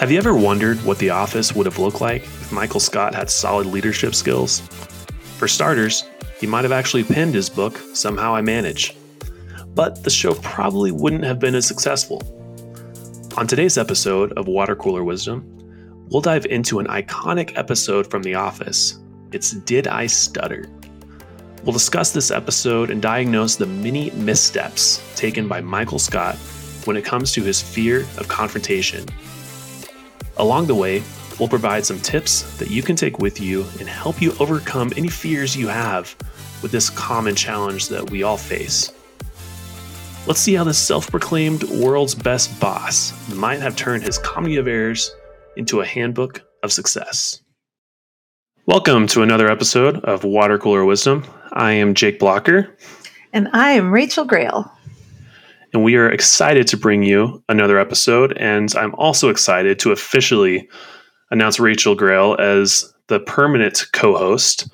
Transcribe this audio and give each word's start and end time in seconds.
Have 0.00 0.10
you 0.10 0.16
ever 0.16 0.34
wondered 0.34 0.82
what 0.82 0.96
The 0.96 1.10
Office 1.10 1.54
would 1.54 1.66
have 1.66 1.78
looked 1.78 2.00
like 2.00 2.22
if 2.22 2.50
Michael 2.50 2.80
Scott 2.80 3.14
had 3.14 3.28
solid 3.28 3.66
leadership 3.66 4.14
skills? 4.14 4.60
For 5.36 5.46
starters, 5.46 6.08
he 6.38 6.46
might 6.46 6.64
have 6.64 6.72
actually 6.72 7.04
penned 7.04 7.34
his 7.34 7.50
book, 7.50 7.78
Somehow 7.92 8.34
I 8.34 8.40
Manage. 8.40 8.96
But 9.74 10.02
the 10.02 10.08
show 10.08 10.32
probably 10.36 10.90
wouldn't 10.90 11.24
have 11.24 11.38
been 11.38 11.54
as 11.54 11.66
successful. 11.66 12.22
On 13.36 13.46
today's 13.46 13.76
episode 13.76 14.32
of 14.38 14.48
Water 14.48 14.74
Cooler 14.74 15.04
Wisdom, 15.04 15.44
we'll 16.08 16.22
dive 16.22 16.46
into 16.46 16.78
an 16.78 16.86
iconic 16.86 17.58
episode 17.58 18.10
from 18.10 18.22
The 18.22 18.36
Office. 18.36 18.98
It's 19.32 19.50
Did 19.50 19.86
I 19.86 20.06
Stutter? 20.06 20.64
We'll 21.62 21.74
discuss 21.74 22.12
this 22.12 22.30
episode 22.30 22.88
and 22.88 23.02
diagnose 23.02 23.56
the 23.56 23.66
many 23.66 24.12
missteps 24.12 25.02
taken 25.14 25.46
by 25.46 25.60
Michael 25.60 25.98
Scott 25.98 26.36
when 26.86 26.96
it 26.96 27.04
comes 27.04 27.32
to 27.32 27.42
his 27.42 27.60
fear 27.60 28.06
of 28.16 28.28
confrontation. 28.28 29.04
Along 30.40 30.66
the 30.66 30.74
way, 30.74 31.02
we'll 31.38 31.50
provide 31.50 31.84
some 31.84 32.00
tips 32.00 32.56
that 32.56 32.70
you 32.70 32.82
can 32.82 32.96
take 32.96 33.18
with 33.18 33.42
you 33.42 33.66
and 33.78 33.86
help 33.86 34.22
you 34.22 34.32
overcome 34.40 34.90
any 34.96 35.08
fears 35.08 35.54
you 35.54 35.68
have 35.68 36.16
with 36.62 36.72
this 36.72 36.88
common 36.88 37.34
challenge 37.34 37.88
that 37.88 38.10
we 38.10 38.22
all 38.22 38.38
face. 38.38 38.90
Let's 40.26 40.40
see 40.40 40.54
how 40.54 40.64
this 40.64 40.78
self 40.78 41.10
proclaimed 41.10 41.64
world's 41.64 42.14
best 42.14 42.58
boss 42.58 43.12
might 43.34 43.60
have 43.60 43.76
turned 43.76 44.02
his 44.02 44.16
comedy 44.16 44.56
of 44.56 44.66
errors 44.66 45.14
into 45.58 45.82
a 45.82 45.86
handbook 45.86 46.40
of 46.62 46.72
success. 46.72 47.42
Welcome 48.64 49.08
to 49.08 49.20
another 49.20 49.50
episode 49.50 50.02
of 50.04 50.24
Water 50.24 50.56
Cooler 50.56 50.86
Wisdom. 50.86 51.22
I 51.52 51.72
am 51.72 51.92
Jake 51.92 52.18
Blocker. 52.18 52.78
And 53.34 53.48
I 53.52 53.72
am 53.72 53.92
Rachel 53.92 54.24
Grail. 54.24 54.72
And 55.72 55.84
we 55.84 55.96
are 55.96 56.10
excited 56.10 56.66
to 56.68 56.76
bring 56.76 57.02
you 57.02 57.42
another 57.48 57.78
episode. 57.78 58.36
And 58.38 58.74
I'm 58.74 58.94
also 58.96 59.28
excited 59.28 59.78
to 59.80 59.92
officially 59.92 60.68
announce 61.30 61.60
Rachel 61.60 61.94
Grail 61.94 62.36
as 62.38 62.92
the 63.06 63.20
permanent 63.20 63.86
co 63.92 64.16
host. 64.16 64.68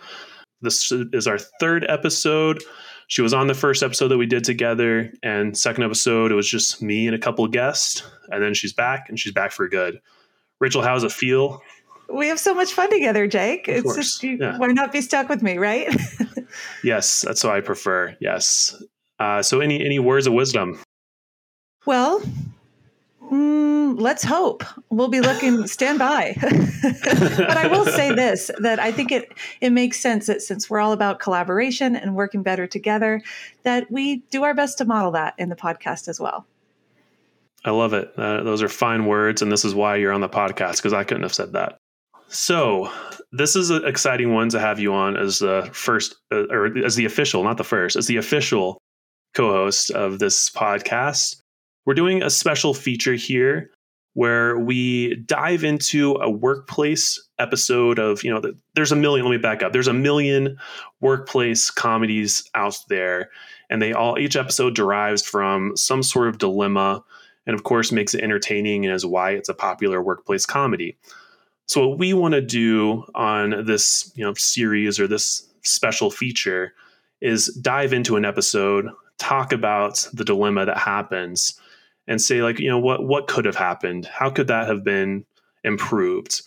This 0.63 0.91
is 0.91 1.27
our 1.27 1.39
third 1.61 1.85
episode. 1.89 2.63
She 3.09 3.23
was 3.23 3.35
on 3.35 3.47
the 3.47 3.55
first 3.55 3.83
episode 3.83 4.09
that 4.09 4.19
we 4.19 4.27
did 4.27 4.43
together, 4.43 5.13
and 5.23 5.57
second 5.57 5.85
episode 5.85 6.33
it 6.33 6.35
was 6.35 6.49
just 6.49 6.83
me 6.83 7.07
and 7.07 7.15
a 7.15 7.21
couple 7.21 7.45
of 7.45 7.53
guests, 7.53 8.03
and 8.31 8.43
then 8.43 8.53
she's 8.53 8.73
back, 8.73 9.09
and 9.09 9.19
she's 9.19 9.33
back 9.33 9.53
for 9.53 9.69
good. 9.69 10.01
Rachel, 10.59 10.83
how's 10.83 11.05
it 11.05 11.13
feel? 11.13 11.61
We 12.13 12.27
have 12.29 12.41
so 12.41 12.55
much 12.55 12.73
fun 12.73 12.91
together, 12.91 13.29
Jake. 13.29 13.69
Of 13.69 13.77
it's 13.77 13.83
course. 13.85 13.97
just 13.97 14.23
you, 14.23 14.39
yeah. 14.41 14.59
why 14.59 14.69
not 14.69 14.93
be 14.93 15.01
stuck 15.01 15.29
with 15.29 15.43
me, 15.43 15.59
right? 15.59 15.95
yes, 16.85 17.21
that's 17.21 17.45
what 17.45 17.55
I 17.55 17.61
prefer. 17.61 18.17
Yes. 18.21 18.81
Uh, 19.19 19.43
so, 19.43 19.61
any 19.61 19.85
any 19.85 19.99
words 19.99 20.27
of 20.27 20.33
wisdom? 20.33 20.79
Well, 21.87 22.21
mm, 23.31 23.99
let's 23.99 24.23
hope 24.25 24.65
we'll 24.91 25.09
be 25.09 25.21
looking. 25.21 25.67
stand 25.77 25.99
by. 25.99 26.37
but 26.41 27.57
I 27.57 27.67
will 27.69 27.87
say 27.87 28.15
this: 28.15 28.51
that 28.59 28.79
I 28.79 28.93
think 28.93 29.13
it 29.13 29.33
it 29.61 29.71
makes 29.71 29.99
sense 30.01 30.27
that 30.27 30.43
since 30.43 30.69
we're 30.69 30.81
all 30.81 30.93
about 30.93 31.19
collaboration 31.19 31.97
and 31.97 32.15
working 32.15 32.43
better 32.43 32.67
together, 32.67 33.23
that 33.63 33.91
we 33.91 34.17
do 34.31 34.43
our 34.43 34.55
best 34.55 34.79
to 34.79 34.85
model 34.85 35.13
that 35.13 35.35
in 35.39 35.49
the 35.49 35.57
podcast 35.57 36.09
as 36.09 36.21
well. 36.21 36.47
I 37.65 37.71
love 37.71 37.95
it. 37.95 38.13
Uh, 38.17 38.43
those 38.43 38.63
are 38.63 38.69
fine 38.69 39.07
words, 39.07 39.43
and 39.43 39.51
this 39.51 39.65
is 39.65 39.75
why 39.75 39.97
you're 39.97 40.13
on 40.13 40.21
the 40.21 40.29
podcast 40.29 40.77
because 40.77 40.93
I 40.93 41.05
couldn't 41.05 41.25
have 41.25 41.35
said 41.35 41.53
that. 41.55 41.79
So, 42.29 42.91
this 43.33 43.57
is 43.57 43.71
an 43.71 43.85
exciting 43.85 44.33
one 44.33 44.49
to 44.51 44.61
have 44.61 44.79
you 44.79 44.93
on 44.93 45.17
as 45.17 45.39
the 45.39 45.69
first, 45.73 46.17
uh, 46.33 46.47
or 46.51 46.77
as 46.85 46.97
the 46.97 47.05
official, 47.05 47.43
not 47.45 47.57
the 47.57 47.65
first, 47.65 47.97
as 47.97 48.07
the 48.07 48.17
official 48.17 48.79
co-host 49.37 49.91
of 49.91 50.19
this 50.19 50.51
podcast 50.51 51.37
we're 51.87 51.95
doing 51.95 52.23
a 52.23 52.31
special 52.31 52.75
feature 52.75 53.15
here 53.15 53.71
where 54.15 54.59
we 54.59 55.15
dive 55.27 55.63
into 55.63 56.15
a 56.15 56.31
workplace 56.31 57.23
episode 57.39 57.99
of, 57.99 58.25
you 58.25 58.31
know, 58.31 58.43
there's 58.75 58.93
a 58.93 58.97
million, 58.97 59.25
let 59.25 59.31
me 59.31 59.39
back 59.39 59.63
up. 59.63 59.73
There's 59.73 59.89
a 59.89 59.93
million 59.93 60.59
workplace 61.01 61.71
comedies 61.71 62.43
out 62.55 62.77
there, 62.89 63.31
and 63.71 63.81
they 63.81 63.93
all, 63.93 64.19
each 64.19 64.35
episode 64.35 64.75
derives 64.75 65.23
from 65.23 65.77
some 65.77 66.03
sort 66.03 66.29
of 66.29 66.39
dilemma, 66.39 67.05
and 67.47 67.55
of 67.55 67.63
course 67.63 67.93
makes 67.93 68.15
it 68.15 68.23
entertaining 68.23 68.85
and 68.85 68.95
is 68.95 69.07
why 69.07 69.33
it's 69.33 69.51
a 69.51 69.55
popular 69.55 70.03
workplace 70.03 70.47
comedy. 70.47 70.97
So 71.69 71.87
what 71.87 71.99
we 71.99 72.15
want 72.15 72.33
to 72.33 72.41
do 72.41 73.05
on 73.15 73.67
this, 73.67 74.11
you 74.17 74.25
know, 74.25 74.35
series 74.35 74.99
or 74.99 75.07
this 75.07 75.47
special 75.63 76.11
feature 76.11 76.73
is 77.21 77.47
dive 77.61 77.93
into 77.93 78.17
an 78.17 78.25
episode, 78.25 78.89
talk 79.19 79.53
about 79.53 80.07
the 80.13 80.25
dilemma 80.25 80.67
that 80.67 80.79
happens, 80.79 81.59
and 82.07 82.21
say 82.21 82.43
like 82.43 82.59
you 82.59 82.69
know 82.69 82.79
what 82.79 83.05
what 83.05 83.27
could 83.27 83.45
have 83.45 83.57
happened? 83.57 84.07
How 84.07 84.31
could 84.31 84.49
that 84.49 84.69
have 84.69 84.85
been 84.85 85.25
improved? 85.65 86.43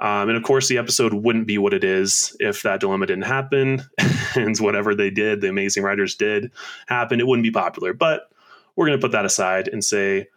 Um, 0.00 0.28
and 0.28 0.36
of 0.36 0.44
course 0.44 0.68
the 0.68 0.78
episode 0.78 1.12
wouldn't 1.12 1.46
be 1.46 1.58
what 1.58 1.74
it 1.74 1.82
is 1.82 2.36
if 2.38 2.62
that 2.62 2.80
dilemma 2.80 3.06
didn't 3.06 3.24
happen 3.24 3.82
and 4.36 4.56
whatever 4.58 4.94
they 4.94 5.10
did 5.10 5.40
the 5.40 5.48
amazing 5.48 5.82
writers 5.82 6.14
did 6.14 6.52
happen. 6.86 7.18
It 7.18 7.26
wouldn't 7.26 7.42
be 7.42 7.50
popular. 7.50 7.92
But 7.92 8.30
we're 8.76 8.86
going 8.86 8.98
to 8.98 9.04
put 9.04 9.12
that 9.12 9.24
aside 9.24 9.66
and 9.68 9.82
say 9.82 10.28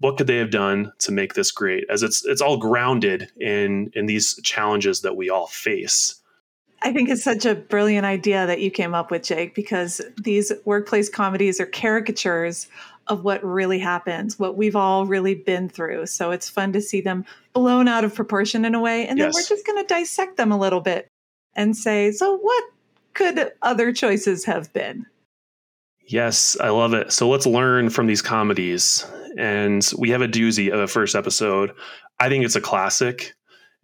what 0.00 0.16
could 0.16 0.26
they 0.26 0.38
have 0.38 0.50
done 0.50 0.92
to 0.98 1.12
make 1.12 1.34
this 1.34 1.50
great? 1.50 1.84
As 1.88 2.02
it's 2.02 2.24
it's 2.24 2.40
all 2.40 2.56
grounded 2.56 3.30
in 3.38 3.90
in 3.94 4.06
these 4.06 4.40
challenges 4.42 5.02
that 5.02 5.16
we 5.16 5.30
all 5.30 5.46
face 5.46 6.20
I 6.84 6.92
think 6.92 7.08
it's 7.08 7.24
such 7.24 7.46
a 7.46 7.54
brilliant 7.54 8.04
idea 8.04 8.46
that 8.46 8.60
you 8.60 8.70
came 8.70 8.94
up 8.94 9.10
with, 9.10 9.22
Jake, 9.22 9.54
because 9.54 10.02
these 10.22 10.52
workplace 10.66 11.08
comedies 11.08 11.58
are 11.58 11.66
caricatures 11.66 12.68
of 13.08 13.24
what 13.24 13.42
really 13.42 13.78
happens, 13.78 14.38
what 14.38 14.56
we've 14.56 14.76
all 14.76 15.06
really 15.06 15.34
been 15.34 15.68
through. 15.68 16.06
So 16.06 16.30
it's 16.30 16.48
fun 16.48 16.72
to 16.74 16.82
see 16.82 17.00
them 17.00 17.24
blown 17.54 17.88
out 17.88 18.04
of 18.04 18.14
proportion 18.14 18.64
in 18.66 18.74
a 18.74 18.80
way. 18.80 19.06
And 19.06 19.18
then 19.18 19.28
yes. 19.28 19.34
we're 19.34 19.56
just 19.56 19.66
going 19.66 19.82
to 19.82 19.88
dissect 19.88 20.36
them 20.36 20.52
a 20.52 20.58
little 20.58 20.80
bit 20.80 21.08
and 21.54 21.76
say, 21.76 22.12
so 22.12 22.36
what 22.36 22.64
could 23.14 23.52
other 23.62 23.92
choices 23.92 24.44
have 24.44 24.72
been? 24.72 25.06
Yes, 26.06 26.56
I 26.60 26.68
love 26.68 26.92
it. 26.92 27.12
So 27.12 27.28
let's 27.28 27.46
learn 27.46 27.88
from 27.88 28.06
these 28.06 28.20
comedies. 28.20 29.06
And 29.38 29.90
we 29.98 30.10
have 30.10 30.20
a 30.20 30.28
doozy 30.28 30.70
of 30.70 30.80
a 30.80 30.86
first 30.86 31.14
episode. 31.14 31.72
I 32.20 32.28
think 32.28 32.44
it's 32.44 32.56
a 32.56 32.60
classic. 32.60 33.34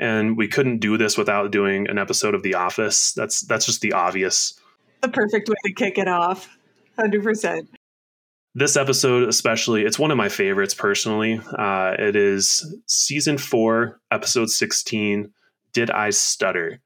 And 0.00 0.36
we 0.36 0.48
couldn't 0.48 0.78
do 0.78 0.96
this 0.96 1.16
without 1.16 1.52
doing 1.52 1.88
an 1.88 1.98
episode 1.98 2.34
of 2.34 2.42
The 2.42 2.54
Office. 2.54 3.12
That's 3.12 3.42
that's 3.42 3.66
just 3.66 3.82
the 3.82 3.92
obvious. 3.92 4.58
The 5.02 5.08
perfect 5.08 5.48
way 5.48 5.56
to 5.66 5.72
kick 5.72 5.98
it 5.98 6.08
off. 6.08 6.48
100% 6.98 7.68
this 8.54 8.76
episode 8.76 9.28
especially 9.28 9.82
it's 9.82 9.98
one 9.98 10.10
of 10.10 10.16
my 10.16 10.28
favorites 10.28 10.74
personally 10.74 11.40
uh, 11.56 11.94
it 11.98 12.16
is 12.16 12.74
season 12.86 13.38
four 13.38 14.00
episode 14.10 14.50
16 14.50 15.32
did 15.72 15.90
i 15.90 16.10
stutter 16.10 16.80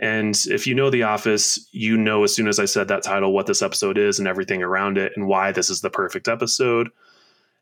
and 0.00 0.34
if 0.46 0.66
you 0.66 0.74
know 0.74 0.90
the 0.90 1.04
office 1.04 1.68
you 1.70 1.96
know 1.96 2.24
as 2.24 2.34
soon 2.34 2.48
as 2.48 2.58
i 2.58 2.64
said 2.64 2.88
that 2.88 3.04
title 3.04 3.32
what 3.32 3.46
this 3.46 3.62
episode 3.62 3.96
is 3.96 4.18
and 4.18 4.26
everything 4.26 4.62
around 4.62 4.98
it 4.98 5.12
and 5.14 5.28
why 5.28 5.52
this 5.52 5.70
is 5.70 5.80
the 5.80 5.90
perfect 5.90 6.26
episode 6.26 6.90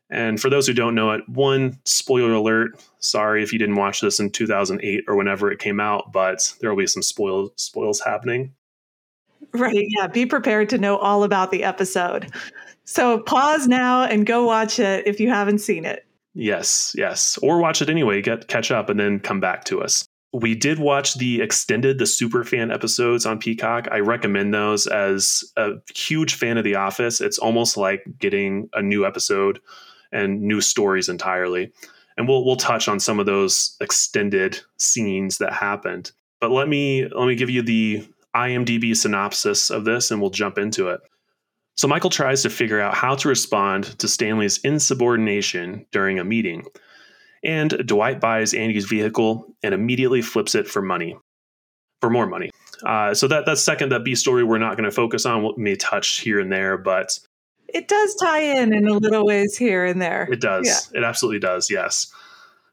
and 0.09 0.39
for 0.39 0.49
those 0.49 0.67
who 0.67 0.73
don't 0.73 0.95
know 0.95 1.11
it 1.11 1.27
one 1.27 1.79
spoiler 1.85 2.33
alert 2.33 2.83
sorry 2.99 3.43
if 3.43 3.53
you 3.53 3.59
didn't 3.59 3.75
watch 3.75 4.01
this 4.01 4.19
in 4.19 4.29
2008 4.29 5.03
or 5.07 5.15
whenever 5.15 5.51
it 5.51 5.59
came 5.59 5.79
out 5.79 6.11
but 6.11 6.39
there 6.59 6.69
will 6.69 6.77
be 6.77 6.87
some 6.87 7.03
spoil 7.03 7.51
spoils 7.55 7.99
happening 8.01 8.53
right 9.53 9.85
yeah 9.89 10.07
be 10.07 10.25
prepared 10.25 10.69
to 10.69 10.77
know 10.77 10.97
all 10.97 11.23
about 11.23 11.51
the 11.51 11.63
episode 11.63 12.31
so 12.85 13.19
pause 13.19 13.67
now 13.67 14.03
and 14.03 14.25
go 14.25 14.43
watch 14.43 14.79
it 14.79 15.07
if 15.07 15.19
you 15.19 15.29
haven't 15.29 15.59
seen 15.59 15.85
it. 15.85 16.05
Yes, 16.33 16.93
yes. 16.97 17.37
Or 17.41 17.59
watch 17.59 17.81
it 17.81 17.89
anyway, 17.89 18.21
get 18.21 18.47
catch 18.47 18.71
up 18.71 18.89
and 18.89 18.99
then 18.99 19.19
come 19.19 19.39
back 19.39 19.63
to 19.65 19.81
us. 19.81 20.05
We 20.33 20.55
did 20.55 20.79
watch 20.79 21.13
the 21.13 21.41
extended, 21.41 21.99
the 21.99 22.07
super 22.07 22.43
fan 22.43 22.71
episodes 22.71 23.25
on 23.25 23.37
Peacock. 23.37 23.87
I 23.91 23.99
recommend 23.99 24.51
those 24.51 24.87
as 24.87 25.43
a 25.57 25.73
huge 25.95 26.33
fan 26.33 26.57
of 26.57 26.63
The 26.63 26.73
Office. 26.73 27.21
It's 27.21 27.37
almost 27.37 27.77
like 27.77 28.03
getting 28.17 28.67
a 28.73 28.81
new 28.81 29.05
episode 29.05 29.59
and 30.13 30.41
new 30.41 30.61
stories 30.61 31.09
entirely. 31.09 31.71
And 32.15 32.27
we'll 32.27 32.45
we'll 32.45 32.55
touch 32.55 32.87
on 32.87 32.99
some 32.99 33.19
of 33.19 33.25
those 33.25 33.75
extended 33.81 34.59
scenes 34.77 35.39
that 35.39 35.51
happened. 35.51 36.11
But 36.39 36.51
let 36.51 36.69
me 36.69 37.07
let 37.07 37.27
me 37.27 37.35
give 37.35 37.49
you 37.49 37.61
the 37.61 38.07
IMDb 38.35 38.95
synopsis 38.95 39.69
of 39.69 39.85
this 39.85 40.11
and 40.11 40.21
we'll 40.21 40.29
jump 40.29 40.57
into 40.57 40.89
it. 40.89 41.01
So 41.75 41.87
Michael 41.87 42.09
tries 42.09 42.43
to 42.43 42.49
figure 42.49 42.79
out 42.79 42.93
how 42.93 43.15
to 43.15 43.27
respond 43.27 43.97
to 43.99 44.07
Stanley's 44.07 44.59
insubordination 44.59 45.85
during 45.91 46.19
a 46.19 46.23
meeting. 46.23 46.65
And 47.43 47.71
Dwight 47.85 48.21
buys 48.21 48.53
Andy's 48.53 48.85
vehicle 48.85 49.45
and 49.63 49.73
immediately 49.73 50.21
flips 50.21 50.55
it 50.55 50.67
for 50.67 50.81
money, 50.81 51.17
for 51.99 52.09
more 52.09 52.27
money. 52.27 52.51
Uh, 52.85 53.13
so 53.13 53.27
that 53.27 53.45
that 53.45 53.57
second 53.57 53.89
that 53.89 54.03
B 54.03 54.15
story 54.15 54.43
we're 54.43 54.59
not 54.59 54.77
going 54.77 54.89
to 54.89 54.95
focus 54.95 55.25
on. 55.25 55.43
We 55.43 55.53
may 55.57 55.75
touch 55.75 56.19
here 56.21 56.39
and 56.39 56.51
there, 56.51 56.77
but 56.77 57.17
it 57.73 57.87
does 57.87 58.15
tie 58.15 58.41
in 58.41 58.73
in 58.73 58.87
a 58.87 58.93
little 58.93 59.25
ways 59.25 59.57
here 59.57 59.85
and 59.85 60.01
there. 60.01 60.27
It 60.31 60.41
does. 60.41 60.67
Yeah. 60.67 60.99
It 60.99 61.03
absolutely 61.03 61.39
does. 61.39 61.69
Yes. 61.69 62.11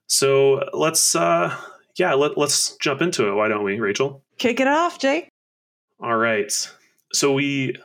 So 0.07 0.69
let's 0.73 1.15
uh 1.15 1.57
yeah 1.97 2.15
let 2.15 2.37
let's 2.37 2.77
jump 2.77 3.03
into 3.03 3.29
it. 3.29 3.35
Why 3.35 3.49
don't 3.49 3.65
we, 3.65 3.81
Rachel? 3.81 4.23
Kick 4.39 4.61
it 4.61 4.69
off, 4.69 4.99
Jake. 4.99 5.29
All 6.01 6.17
right. 6.17 6.53
So 7.13 7.33
we 7.33 7.77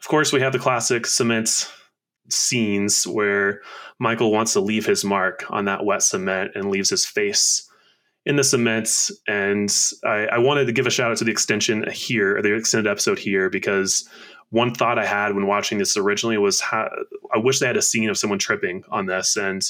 of 0.00 0.08
course, 0.08 0.32
we 0.32 0.40
have 0.40 0.52
the 0.52 0.58
classic 0.58 1.06
cement 1.06 1.70
scenes 2.30 3.06
where 3.06 3.60
Michael 3.98 4.32
wants 4.32 4.54
to 4.54 4.60
leave 4.60 4.86
his 4.86 5.04
mark 5.04 5.44
on 5.50 5.66
that 5.66 5.84
wet 5.84 6.02
cement 6.02 6.52
and 6.54 6.70
leaves 6.70 6.88
his 6.88 7.04
face 7.04 7.68
in 8.24 8.36
the 8.36 8.44
cement. 8.44 9.10
And 9.28 9.70
I, 10.04 10.26
I 10.32 10.38
wanted 10.38 10.66
to 10.66 10.72
give 10.72 10.86
a 10.86 10.90
shout 10.90 11.10
out 11.10 11.18
to 11.18 11.24
the 11.24 11.30
extension 11.30 11.84
here, 11.90 12.40
the 12.40 12.54
extended 12.54 12.90
episode 12.90 13.18
here, 13.18 13.50
because 13.50 14.08
one 14.50 14.74
thought 14.74 14.98
I 14.98 15.06
had 15.06 15.34
when 15.34 15.46
watching 15.46 15.78
this 15.78 15.96
originally 15.96 16.38
was 16.38 16.60
how, 16.60 16.90
I 17.32 17.38
wish 17.38 17.60
they 17.60 17.66
had 17.66 17.76
a 17.76 17.82
scene 17.82 18.10
of 18.10 18.18
someone 18.18 18.38
tripping 18.38 18.84
on 18.90 19.06
this. 19.06 19.36
And 19.36 19.62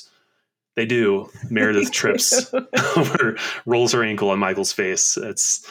they 0.77 0.87
do. 0.87 1.29
Meredith 1.51 1.93
trips 1.93 2.53
over, 2.97 3.37
rolls 3.67 3.93
her 3.93 4.03
ankle 4.03 4.31
on 4.31 4.39
Michael's 4.39 4.73
face. 4.73 5.17
It's 5.17 5.69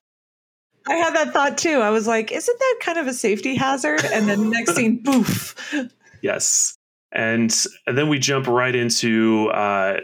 I 0.87 0.95
had 0.95 1.15
that 1.15 1.33
thought 1.33 1.57
too. 1.57 1.79
I 1.79 1.89
was 1.89 2.07
like, 2.07 2.31
isn't 2.31 2.59
that 2.59 2.79
kind 2.81 2.97
of 2.97 3.07
a 3.07 3.13
safety 3.13 3.55
hazard? 3.55 4.03
And 4.05 4.27
then 4.27 4.41
the 4.41 4.49
next 4.49 4.75
scene, 4.75 4.97
boof. 5.03 5.55
Yes. 6.21 6.75
And 7.11 7.55
and 7.85 7.97
then 7.97 8.09
we 8.09 8.19
jump 8.19 8.47
right 8.47 8.75
into 8.75 9.49
uh, 9.49 9.99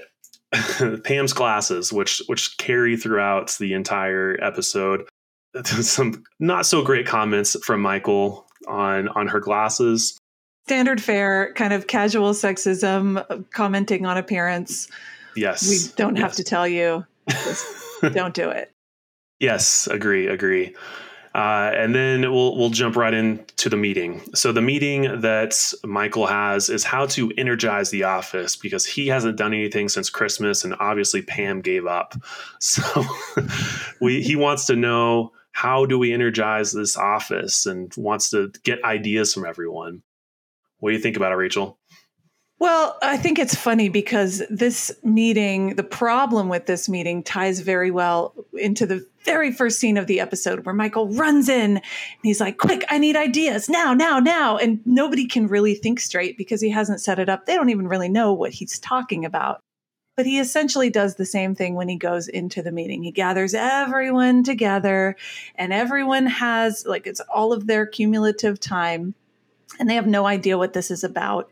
Pam's 1.04 1.34
glasses, 1.34 1.94
which 1.94 2.22
which 2.28 2.58
carry 2.58 2.98
throughout 2.98 3.56
the 3.60 3.74
entire 3.74 4.38
episode. 4.42 5.08
Some 5.63 6.24
not 6.40 6.66
so 6.66 6.84
great 6.84 7.08
comments 7.08 7.56
from 7.63 7.81
Michael 7.81 8.44
on 8.67 9.07
on 9.09 9.27
her 9.27 9.39
glasses. 9.39 10.17
Standard 10.65 11.01
fare, 11.01 11.53
kind 11.53 11.73
of 11.73 11.88
casual 11.88 12.31
sexism, 12.31 13.45
commenting 13.51 14.06
on 14.06 14.17
appearance. 14.17 14.88
Yes, 15.35 15.69
we 15.69 15.94
don't 15.95 16.15
yes. 16.15 16.23
have 16.23 16.33
to 16.33 16.44
tell 16.44 16.67
you. 16.67 17.06
don't 18.13 18.33
do 18.33 18.50
it. 18.50 18.71
Yes, 19.39 19.88
agree, 19.88 20.27
agree. 20.27 20.75
Uh, 21.35 21.69
and 21.75 21.94
then 21.94 22.21
we'll 22.31 22.56
we'll 22.56 22.69
jump 22.69 22.95
right 22.95 23.13
into 23.13 23.67
the 23.67 23.75
meeting. 23.75 24.21
So 24.33 24.53
the 24.53 24.62
meeting 24.62 25.19
that 25.19 25.73
Michael 25.83 26.27
has 26.27 26.69
is 26.69 26.85
how 26.85 27.07
to 27.07 27.29
energize 27.38 27.89
the 27.89 28.03
office 28.03 28.56
because 28.56 28.85
he 28.85 29.07
hasn't 29.07 29.38
done 29.38 29.53
anything 29.53 29.89
since 29.89 30.09
Christmas, 30.09 30.63
and 30.63 30.73
obviously 30.79 31.21
Pam 31.21 31.59
gave 31.59 31.85
up. 31.85 32.15
So 32.59 33.06
we 34.01 34.23
he 34.23 34.38
wants 34.38 34.65
to 34.67 34.77
know 34.77 35.33
how 35.56 35.86
do 35.86 35.98
we 35.98 36.12
energize 36.12 36.74
this 36.74 36.98
office 36.98 37.66
and 37.66 37.90
wants 37.96 38.30
to 38.31 38.52
get 38.63 38.84
ideas 38.84 39.34
from 39.34 39.46
everyone. 39.46 40.04
What 40.80 40.90
do 40.90 40.98
you 40.98 41.02
think 41.02 41.16
about 41.16 41.31
it, 41.31 41.36
Rachel? 41.36 41.80
Well, 42.60 42.98
I 43.02 43.16
think 43.16 43.40
it's 43.40 43.56
funny 43.56 43.88
because 43.88 44.44
this 44.50 44.92
meeting, 45.02 45.75
the 45.78 45.84
problem 45.84 46.50
with 46.50 46.66
this 46.66 46.90
meeting 46.90 47.24
ties 47.24 47.62
very 47.62 47.90
well 47.90 48.34
into 48.54 48.86
the 48.86 49.07
very 49.24 49.54
first 49.54 49.80
scene 49.80 49.96
of 49.96 50.07
the 50.07 50.19
episode 50.19 50.66
where 50.66 50.75
Michael 50.75 51.07
runs 51.13 51.48
in 51.48 51.78
and 51.78 51.81
he's 52.22 52.42
like, 52.42 52.58
Quick, 52.58 52.84
I 52.90 52.98
need 52.98 53.16
ideas 53.16 53.69
now, 53.69 53.94
now, 53.94 54.19
now. 54.19 54.58
And 54.58 54.81
nobody 54.86 55.25
can 55.25 55.48
really 55.48 55.75
think 55.75 56.01
straight 56.01 56.38
because 56.38 56.60
he 56.60 56.69
hasn't 56.69 57.00
set 57.00 57.18
it 57.18 57.30
up. 57.30 57.46
They 57.46 57.56
don't 57.56 57.69
even 57.69 57.88
really 57.88 58.10
know 58.10 58.34
what 58.34 58.51
he's 58.51 58.78
talking 58.78 59.24
about. 59.24 59.62
But 60.15 60.25
he 60.25 60.39
essentially 60.39 60.89
does 60.89 61.15
the 61.15 61.25
same 61.25 61.56
thing 61.56 61.75
when 61.75 61.89
he 61.89 61.97
goes 61.97 62.27
into 62.27 62.62
the 62.62 62.71
meeting. 62.71 63.03
He 63.03 63.12
gathers 63.12 63.53
everyone 63.53 64.44
together 64.44 65.15
and 65.56 65.73
everyone 65.73 66.25
has, 66.25 66.85
like, 66.85 67.06
it's 67.06 67.19
all 67.19 67.51
of 67.51 67.67
their 67.67 67.85
cumulative 67.85 68.59
time 68.59 69.13
and 69.79 69.89
they 69.89 69.95
have 69.95 70.07
no 70.07 70.25
idea 70.25 70.57
what 70.57 70.73
this 70.73 70.91
is 70.91 71.03
about. 71.03 71.50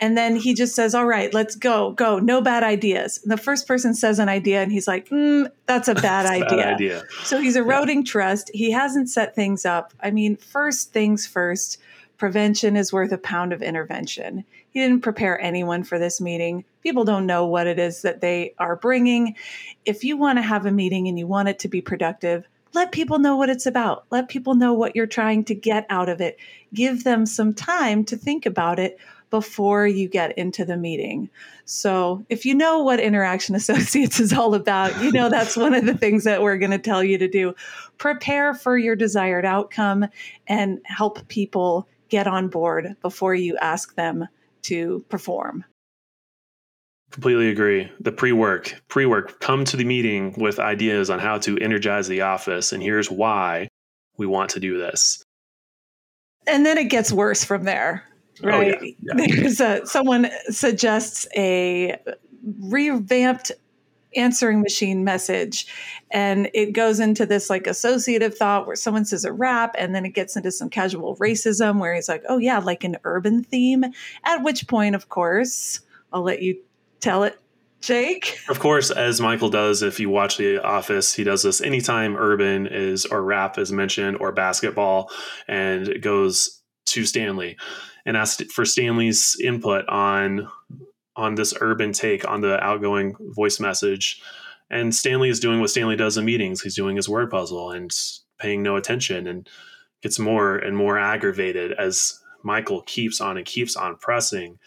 And 0.00 0.16
then 0.16 0.36
he 0.36 0.54
just 0.54 0.74
says, 0.74 0.94
All 0.94 1.06
right, 1.06 1.32
let's 1.34 1.54
go, 1.54 1.92
go, 1.92 2.18
no 2.18 2.40
bad 2.40 2.62
ideas. 2.62 3.20
And 3.22 3.30
the 3.30 3.36
first 3.36 3.66
person 3.66 3.94
says 3.94 4.18
an 4.18 4.28
idea, 4.28 4.62
and 4.62 4.72
he's 4.72 4.88
like, 4.88 5.08
mm, 5.08 5.50
That's 5.66 5.88
a 5.88 5.94
bad, 5.94 6.26
idea. 6.26 6.48
bad 6.48 6.74
idea. 6.74 7.04
So 7.24 7.40
he's 7.40 7.56
eroding 7.56 7.98
yeah. 7.98 8.10
trust. 8.12 8.50
He 8.54 8.70
hasn't 8.70 9.10
set 9.10 9.34
things 9.34 9.64
up. 9.64 9.92
I 10.00 10.10
mean, 10.10 10.36
first 10.36 10.92
things 10.92 11.26
first, 11.26 11.78
prevention 12.16 12.76
is 12.76 12.92
worth 12.92 13.12
a 13.12 13.18
pound 13.18 13.52
of 13.52 13.62
intervention. 13.62 14.44
Didn't 14.78 15.00
prepare 15.00 15.40
anyone 15.40 15.82
for 15.82 15.98
this 15.98 16.20
meeting. 16.20 16.64
People 16.84 17.02
don't 17.02 17.26
know 17.26 17.44
what 17.46 17.66
it 17.66 17.80
is 17.80 18.02
that 18.02 18.20
they 18.20 18.54
are 18.60 18.76
bringing. 18.76 19.34
If 19.84 20.04
you 20.04 20.16
want 20.16 20.38
to 20.38 20.42
have 20.42 20.66
a 20.66 20.70
meeting 20.70 21.08
and 21.08 21.18
you 21.18 21.26
want 21.26 21.48
it 21.48 21.58
to 21.58 21.68
be 21.68 21.80
productive, 21.80 22.46
let 22.74 22.92
people 22.92 23.18
know 23.18 23.34
what 23.34 23.50
it's 23.50 23.66
about. 23.66 24.04
Let 24.12 24.28
people 24.28 24.54
know 24.54 24.72
what 24.74 24.94
you're 24.94 25.08
trying 25.08 25.42
to 25.46 25.54
get 25.56 25.84
out 25.90 26.08
of 26.08 26.20
it. 26.20 26.38
Give 26.72 27.02
them 27.02 27.26
some 27.26 27.54
time 27.54 28.04
to 28.04 28.16
think 28.16 28.46
about 28.46 28.78
it 28.78 29.00
before 29.30 29.84
you 29.84 30.08
get 30.08 30.38
into 30.38 30.64
the 30.64 30.76
meeting. 30.76 31.28
So, 31.64 32.24
if 32.28 32.46
you 32.46 32.54
know 32.54 32.84
what 32.84 33.00
Interaction 33.00 33.54
Associates 33.56 34.20
is 34.20 34.32
all 34.32 34.54
about, 34.54 35.02
you 35.02 35.10
know 35.10 35.28
that's 35.28 35.56
one 35.56 35.74
of 35.74 35.86
the 35.86 35.94
things 35.94 36.22
that 36.22 36.40
we're 36.40 36.56
going 36.56 36.70
to 36.70 36.78
tell 36.78 37.02
you 37.02 37.18
to 37.18 37.26
do. 37.26 37.56
Prepare 37.98 38.54
for 38.54 38.78
your 38.78 38.94
desired 38.94 39.44
outcome 39.44 40.06
and 40.46 40.80
help 40.84 41.26
people 41.26 41.88
get 42.10 42.28
on 42.28 42.46
board 42.46 42.94
before 43.02 43.34
you 43.34 43.56
ask 43.56 43.96
them 43.96 44.28
to 44.62 45.04
perform. 45.08 45.64
Completely 47.10 47.48
agree. 47.48 47.90
The 48.00 48.12
pre 48.12 48.32
work, 48.32 48.82
pre 48.88 49.06
work, 49.06 49.40
come 49.40 49.64
to 49.66 49.76
the 49.76 49.84
meeting 49.84 50.34
with 50.36 50.58
ideas 50.58 51.08
on 51.08 51.18
how 51.18 51.38
to 51.38 51.58
energize 51.58 52.06
the 52.06 52.20
office. 52.20 52.72
And 52.72 52.82
here's 52.82 53.10
why 53.10 53.68
we 54.18 54.26
want 54.26 54.50
to 54.50 54.60
do 54.60 54.78
this. 54.78 55.22
And 56.46 56.66
then 56.66 56.76
it 56.76 56.90
gets 56.90 57.10
worse 57.10 57.44
from 57.44 57.64
there, 57.64 58.04
right? 58.42 58.76
Oh, 58.78 58.84
yeah. 58.84 59.16
Yeah. 59.16 59.26
There's 59.26 59.60
a, 59.60 59.86
someone 59.86 60.30
suggests 60.50 61.26
a 61.36 61.96
revamped 62.60 63.52
answering 64.16 64.60
machine 64.60 65.04
message 65.04 65.66
and 66.10 66.50
it 66.54 66.72
goes 66.72 66.98
into 66.98 67.26
this 67.26 67.50
like 67.50 67.66
associative 67.66 68.36
thought 68.36 68.66
where 68.66 68.76
someone 68.76 69.04
says 69.04 69.24
a 69.24 69.32
rap 69.32 69.74
and 69.78 69.94
then 69.94 70.06
it 70.06 70.14
gets 70.14 70.34
into 70.34 70.50
some 70.50 70.70
casual 70.70 71.14
racism 71.16 71.78
where 71.78 71.94
he's 71.94 72.08
like 72.08 72.22
oh 72.28 72.38
yeah 72.38 72.58
like 72.58 72.84
an 72.84 72.96
urban 73.04 73.44
theme 73.44 73.84
at 74.24 74.42
which 74.42 74.66
point 74.66 74.94
of 74.94 75.10
course 75.10 75.80
i'll 76.12 76.22
let 76.22 76.40
you 76.40 76.56
tell 77.00 77.24
it, 77.24 77.38
Jake. 77.80 78.38
Of 78.48 78.58
course, 78.58 78.90
as 78.90 79.20
Michael 79.20 79.50
does, 79.50 79.82
if 79.82 80.00
you 80.00 80.10
watch 80.10 80.36
The 80.36 80.62
Office, 80.62 81.12
he 81.14 81.24
does 81.24 81.42
this 81.42 81.60
anytime 81.60 82.16
urban 82.16 82.66
is 82.66 83.06
or 83.06 83.22
rap 83.22 83.58
is 83.58 83.70
mentioned 83.70 84.18
or 84.20 84.32
basketball, 84.32 85.10
and 85.46 85.88
it 85.88 86.00
goes 86.00 86.60
to 86.86 87.04
Stanley 87.04 87.56
and 88.04 88.16
asks 88.16 88.42
for 88.52 88.64
Stanley's 88.64 89.36
input 89.42 89.86
on 89.88 90.48
on 91.18 91.34
this 91.34 91.52
urban 91.60 91.92
take 91.92 92.26
on 92.26 92.40
the 92.40 92.62
outgoing 92.64 93.14
voice 93.34 93.60
message. 93.60 94.22
And 94.70 94.94
Stanley 94.94 95.28
is 95.28 95.40
doing 95.40 95.60
what 95.60 95.70
Stanley 95.70 95.96
does 95.96 96.16
in 96.16 96.24
meetings. 96.24 96.62
He's 96.62 96.76
doing 96.76 96.96
his 96.96 97.08
word 97.08 97.30
puzzle 97.30 97.70
and 97.70 97.90
paying 98.38 98.62
no 98.62 98.76
attention 98.76 99.26
and 99.26 99.46
gets 100.02 100.18
more 100.18 100.56
and 100.56 100.76
more 100.76 100.98
aggravated 100.98 101.72
as 101.72 102.20
Michael 102.42 102.82
keeps 102.82 103.20
on 103.20 103.36
and 103.36 103.44
keeps 103.44 103.76
on 103.76 103.96
pressing 103.96 104.58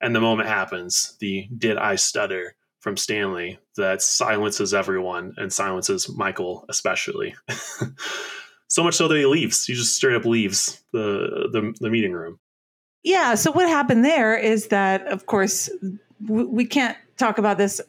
and 0.00 0.14
the 0.14 0.20
moment 0.20 0.48
happens, 0.48 1.16
the 1.20 1.48
did 1.56 1.76
I 1.76 1.96
stutter 1.96 2.54
from 2.80 2.96
Stanley 2.96 3.58
that 3.76 4.02
silences 4.02 4.72
everyone 4.72 5.34
and 5.36 5.52
silences 5.52 6.08
Michael 6.08 6.64
especially. 6.68 7.34
so 8.68 8.84
much 8.84 8.94
so 8.94 9.08
that 9.08 9.16
he 9.16 9.26
leaves. 9.26 9.64
He 9.64 9.74
just 9.74 9.96
straight 9.96 10.14
up 10.14 10.24
leaves 10.24 10.82
the, 10.92 11.48
the, 11.52 11.74
the 11.80 11.90
meeting 11.90 12.12
room. 12.12 12.38
Yeah. 13.04 13.34
So 13.34 13.52
what 13.52 13.68
happened 13.68 14.04
there 14.04 14.36
is 14.36 14.68
that, 14.68 15.06
of 15.06 15.26
course, 15.26 15.70
we 16.26 16.64
can't 16.64 16.96
talk 17.16 17.38
about 17.38 17.58
this 17.58 17.80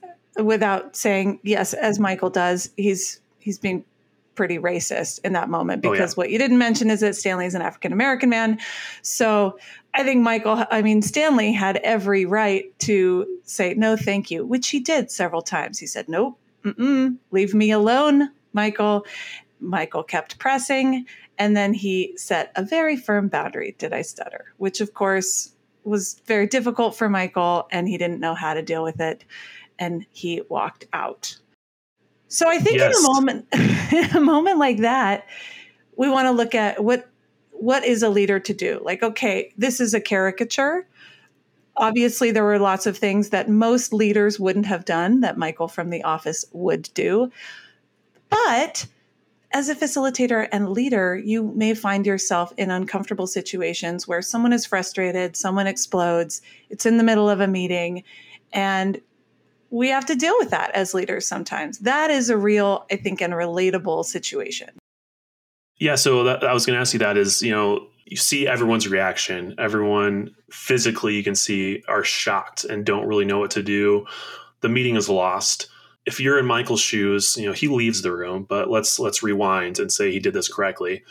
without 0.41 0.95
saying 0.95 1.39
yes, 1.43 1.73
as 1.73 1.99
Michael 1.99 2.29
does. 2.29 2.69
He's 2.77 3.19
he's 3.39 3.59
being 3.59 3.83
pretty 4.35 4.57
racist 4.57 5.19
in 5.25 5.33
that 5.33 5.49
moment 5.49 5.81
because 5.81 5.99
oh, 5.99 6.03
yeah. 6.03 6.13
what 6.15 6.29
you 6.29 6.37
didn't 6.37 6.59
mention 6.59 6.89
is 6.89 7.01
that 7.01 7.13
Stanley 7.13 7.45
is 7.45 7.55
an 7.55 7.61
African 7.61 7.91
American 7.91 8.29
man. 8.29 8.57
So 9.01 9.59
I 9.93 10.03
think 10.03 10.21
Michael, 10.21 10.63
I 10.71 10.81
mean, 10.81 11.01
Stanley 11.01 11.51
had 11.51 11.75
every 11.77 12.25
right 12.25 12.65
to 12.79 13.39
say, 13.43 13.73
no, 13.73 13.97
thank 13.97 14.31
you, 14.31 14.45
which 14.45 14.69
he 14.69 14.79
did 14.79 15.11
several 15.11 15.41
times. 15.41 15.77
He 15.77 15.87
said, 15.87 16.07
nope, 16.07 16.39
leave 17.31 17.53
me 17.53 17.71
alone, 17.71 18.29
Michael. 18.53 19.05
Michael 19.59 20.03
kept 20.03 20.39
pressing. 20.39 21.05
And 21.39 21.55
then 21.55 21.73
he 21.73 22.13
set 22.17 22.51
a 22.55 22.63
very 22.63 22.97
firm 22.97 23.29
boundary. 23.29 23.75
Did 23.79 23.93
I 23.93 24.01
stutter? 24.01 24.53
Which, 24.57 24.81
of 24.81 24.93
course, 24.93 25.53
was 25.85 26.21
very 26.25 26.45
difficult 26.45 26.95
for 26.95 27.09
Michael, 27.09 27.67
and 27.71 27.87
he 27.87 27.97
didn't 27.97 28.19
know 28.19 28.35
how 28.35 28.53
to 28.53 28.61
deal 28.61 28.83
with 28.83 28.99
it. 28.99 29.23
And 29.79 30.05
he 30.11 30.41
walked 30.49 30.85
out. 30.91 31.37
So 32.27 32.47
I 32.47 32.59
think 32.59 32.77
yes. 32.77 32.95
in 32.95 33.05
a 33.05 33.07
moment, 33.07 33.47
in 33.93 34.17
a 34.17 34.21
moment 34.21 34.59
like 34.59 34.79
that, 34.79 35.25
we 35.95 36.09
want 36.09 36.27
to 36.27 36.31
look 36.31 36.53
at 36.53 36.83
what 36.83 37.09
what 37.51 37.83
is 37.83 38.03
a 38.03 38.09
leader 38.09 38.39
to 38.39 38.53
do? 38.53 38.79
Like, 38.83 39.03
okay, 39.03 39.53
this 39.57 39.81
is 39.81 39.93
a 39.93 39.99
caricature. 39.99 40.87
Obviously, 41.75 42.31
there 42.31 42.43
were 42.43 42.59
lots 42.59 42.85
of 42.85 42.97
things 42.97 43.29
that 43.29 43.49
most 43.49 43.91
leaders 43.91 44.39
wouldn't 44.39 44.65
have 44.65 44.85
done 44.85 45.19
that 45.21 45.37
Michael 45.37 45.67
from 45.67 45.89
the 45.89 46.03
office 46.03 46.45
would 46.53 46.89
do. 46.93 47.31
But 48.29 48.85
as 49.51 49.69
a 49.69 49.75
facilitator 49.75 50.47
and 50.51 50.69
leader, 50.69 51.17
you 51.17 51.51
may 51.55 51.73
find 51.73 52.05
yourself 52.05 52.53
in 52.57 52.69
uncomfortable 52.69 53.27
situations 53.27 54.07
where 54.07 54.21
someone 54.21 54.53
is 54.53 54.65
frustrated, 54.65 55.35
someone 55.35 55.65
explodes, 55.65 56.41
it's 56.69 56.85
in 56.85 56.97
the 56.97 57.03
middle 57.03 57.29
of 57.29 57.39
a 57.39 57.47
meeting, 57.47 58.03
and 58.53 59.01
we 59.71 59.89
have 59.89 60.05
to 60.05 60.15
deal 60.15 60.35
with 60.39 60.51
that 60.51 60.71
as 60.71 60.93
leaders 60.93 61.27
sometimes. 61.27 61.79
That 61.79 62.11
is 62.11 62.29
a 62.29 62.37
real, 62.37 62.85
I 62.91 62.95
think, 62.95 63.21
and 63.21 63.33
relatable 63.33 64.05
situation. 64.05 64.69
Yeah, 65.79 65.95
so 65.95 66.23
that, 66.23 66.43
I 66.43 66.53
was 66.53 66.65
going 66.65 66.75
to 66.75 66.81
ask 66.81 66.93
you 66.93 66.99
that 66.99 67.17
is, 67.17 67.41
you 67.41 67.51
know, 67.51 67.87
you 68.05 68.17
see 68.17 68.47
everyone's 68.47 68.87
reaction. 68.87 69.55
Everyone 69.57 70.35
physically, 70.51 71.15
you 71.15 71.23
can 71.23 71.35
see, 71.35 71.83
are 71.87 72.03
shocked 72.03 72.65
and 72.65 72.85
don't 72.85 73.07
really 73.07 73.25
know 73.25 73.39
what 73.39 73.51
to 73.51 73.63
do. 73.63 74.05
The 74.61 74.69
meeting 74.69 74.95
is 74.95 75.07
lost. 75.09 75.69
If 76.09 76.19
you're 76.19 76.39
in 76.39 76.47
Michael's 76.47 76.81
shoes, 76.81 77.37
you 77.37 77.45
know 77.45 77.53
he 77.53 77.67
leaves 77.67 78.01
the 78.01 78.11
room. 78.11 78.47
But 78.49 78.67
let's 78.69 78.97
let's 78.97 79.21
rewind 79.21 79.77
and 79.77 79.91
say 79.91 80.11
he 80.11 80.19
did 80.19 80.33
this 80.33 80.51
correctly. 80.51 81.03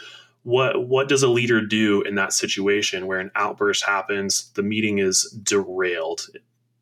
What 0.43 0.89
what 0.89 1.09
does 1.09 1.23
a 1.23 1.29
leader 1.29 1.65
do 1.65 2.03
in 2.03 2.17
that 2.17 2.33
situation 2.33 3.07
where 3.07 3.21
an 3.21 3.31
outburst 3.37 3.85
happens? 3.85 4.51
The 4.55 4.65
meeting 4.65 4.99
is 4.99 5.23
derailed, 5.43 6.27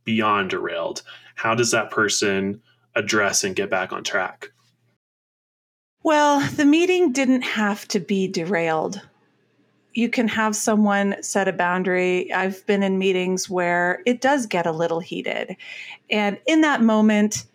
beyond 0.04 0.48
derailed. 0.48 1.02
How 1.34 1.54
does 1.54 1.72
that 1.72 1.90
person 1.90 2.62
address 2.94 3.44
and 3.44 3.54
get 3.54 3.68
back 3.68 3.92
on 3.92 4.02
track? 4.02 4.48
Well, 6.02 6.40
the 6.52 6.64
meeting 6.64 7.12
didn't 7.12 7.42
have 7.42 7.86
to 7.88 8.00
be 8.00 8.28
derailed 8.28 9.02
you 9.96 10.10
can 10.10 10.28
have 10.28 10.54
someone 10.54 11.16
set 11.22 11.48
a 11.48 11.52
boundary. 11.54 12.30
I've 12.30 12.64
been 12.66 12.82
in 12.82 12.98
meetings 12.98 13.48
where 13.48 14.02
it 14.04 14.20
does 14.20 14.44
get 14.44 14.66
a 14.66 14.72
little 14.72 15.00
heated. 15.00 15.56
And 16.10 16.38
in 16.46 16.60
that 16.60 16.82
moment, 16.82 17.46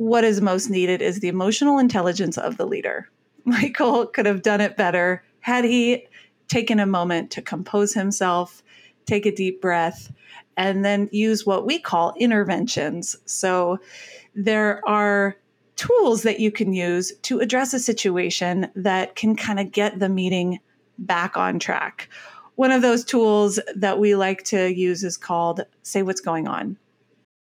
what 0.00 0.24
is 0.24 0.40
most 0.40 0.70
needed 0.70 1.02
is 1.02 1.20
the 1.20 1.28
emotional 1.28 1.78
intelligence 1.78 2.38
of 2.38 2.56
the 2.56 2.64
leader. 2.64 3.06
Michael 3.44 4.06
could 4.06 4.24
have 4.24 4.40
done 4.40 4.62
it 4.62 4.74
better 4.74 5.22
had 5.40 5.62
he 5.62 6.06
taken 6.48 6.80
a 6.80 6.86
moment 6.86 7.30
to 7.32 7.42
compose 7.42 7.92
himself, 7.92 8.62
take 9.04 9.26
a 9.26 9.30
deep 9.30 9.60
breath, 9.60 10.10
and 10.56 10.86
then 10.86 11.10
use 11.12 11.44
what 11.44 11.66
we 11.66 11.78
call 11.78 12.14
interventions. 12.18 13.14
So 13.26 13.78
there 14.34 14.80
are 14.88 15.36
tools 15.76 16.22
that 16.22 16.40
you 16.40 16.50
can 16.50 16.72
use 16.72 17.12
to 17.24 17.40
address 17.40 17.74
a 17.74 17.78
situation 17.78 18.68
that 18.74 19.16
can 19.16 19.36
kind 19.36 19.60
of 19.60 19.70
get 19.70 19.98
the 19.98 20.08
meeting 20.08 20.60
back 20.96 21.36
on 21.36 21.58
track. 21.58 22.08
One 22.54 22.70
of 22.70 22.80
those 22.80 23.04
tools 23.04 23.60
that 23.76 23.98
we 23.98 24.14
like 24.14 24.44
to 24.44 24.72
use 24.72 25.04
is 25.04 25.18
called 25.18 25.60
Say 25.82 26.02
What's 26.02 26.22
Going 26.22 26.48
On. 26.48 26.78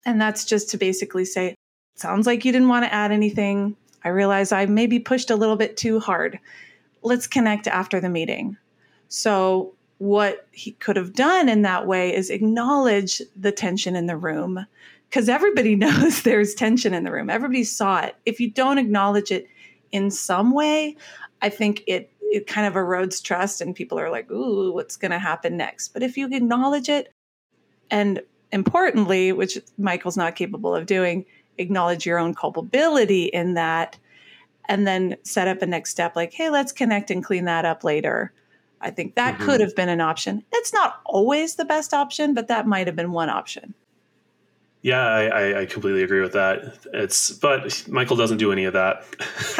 And 0.06 0.20
that's 0.20 0.44
just 0.44 0.70
to 0.72 0.78
basically 0.78 1.24
say, 1.24 1.56
Sounds 2.02 2.26
like 2.26 2.44
you 2.44 2.52
didn't 2.52 2.68
want 2.68 2.84
to 2.84 2.92
add 2.92 3.12
anything. 3.12 3.76
I 4.04 4.10
realize 4.10 4.52
I 4.52 4.66
maybe 4.66 4.98
pushed 4.98 5.30
a 5.30 5.36
little 5.36 5.56
bit 5.56 5.78
too 5.78 6.00
hard. 6.00 6.40
Let's 7.04 7.28
connect 7.28 7.68
after 7.68 8.00
the 8.00 8.10
meeting. 8.10 8.58
So, 9.08 9.76
what 10.00 10.48
he 10.52 10.72
could 10.72 10.96
have 10.96 11.14
done 11.14 11.48
in 11.48 11.62
that 11.62 11.86
way 11.86 12.12
is 12.16 12.32
acknowledge 12.32 13.22
the 13.36 13.52
tension 13.52 13.96
in 13.96 14.08
the 14.08 14.18
room 14.18 14.66
because 15.08 15.30
everybody 15.30 15.76
knows 15.84 16.24
there's 16.24 16.56
tension 16.56 16.96
in 16.96 17.04
the 17.04 17.12
room. 17.12 17.30
Everybody 17.30 17.64
saw 17.64 18.02
it. 18.02 18.16
If 18.26 18.40
you 18.40 18.50
don't 18.50 18.80
acknowledge 18.80 19.32
it 19.32 19.48
in 19.92 20.10
some 20.10 20.56
way, 20.56 20.98
I 21.44 21.50
think 21.50 21.84
it 21.86 22.12
it 22.20 22.48
kind 22.48 22.66
of 22.66 22.74
erodes 22.74 23.22
trust 23.22 23.62
and 23.62 23.76
people 23.76 24.00
are 24.00 24.10
like, 24.10 24.32
ooh, 24.32 24.74
what's 24.74 24.98
going 24.98 25.12
to 25.12 25.20
happen 25.20 25.56
next? 25.56 25.90
But 25.90 26.02
if 26.02 26.18
you 26.18 26.28
acknowledge 26.32 26.90
it 26.90 27.14
and 27.92 28.24
importantly, 28.52 29.32
which 29.34 29.60
Michael's 29.78 30.18
not 30.18 30.36
capable 30.36 30.74
of 30.74 30.88
doing, 30.88 31.26
acknowledge 31.62 32.06
your 32.06 32.20
own 32.20 32.34
culpability 32.34 33.26
in 33.26 33.54
that 33.54 33.98
and 34.66 34.86
then 34.86 35.18
set 35.24 35.48
up 35.48 35.62
a 35.62 35.66
next 35.66 35.92
step 35.92 36.16
like, 36.16 36.34
hey, 36.34 36.50
let's 36.50 36.72
connect 36.72 37.12
and 37.12 37.24
clean 37.24 37.46
that 37.46 37.66
up 37.66 37.84
later. 37.84 38.34
I 38.80 38.90
think 38.90 39.16
that 39.16 39.36
mm-hmm. 39.36 39.46
could 39.46 39.62
have 39.62 39.76
been 39.76 39.90
an 39.90 40.02
option. 40.02 40.44
It's 40.52 40.74
not 40.74 41.02
always 41.06 41.56
the 41.56 41.66
best 41.66 41.94
option, 41.94 42.34
but 42.34 42.48
that 42.48 42.68
might 42.68 42.88
have 42.88 42.96
been 42.96 43.12
one 43.12 43.30
option. 43.30 43.74
Yeah, 44.84 45.06
I, 45.06 45.62
I, 45.62 45.66
completely 45.68 46.02
agree 46.02 46.22
with 46.22 46.34
that. 46.34 46.80
It's 46.92 47.30
but 47.30 47.88
Michael 47.88 48.16
doesn't 48.16 48.40
do 48.40 48.52
any 48.52 48.66
of 48.66 48.74
that. 48.74 49.06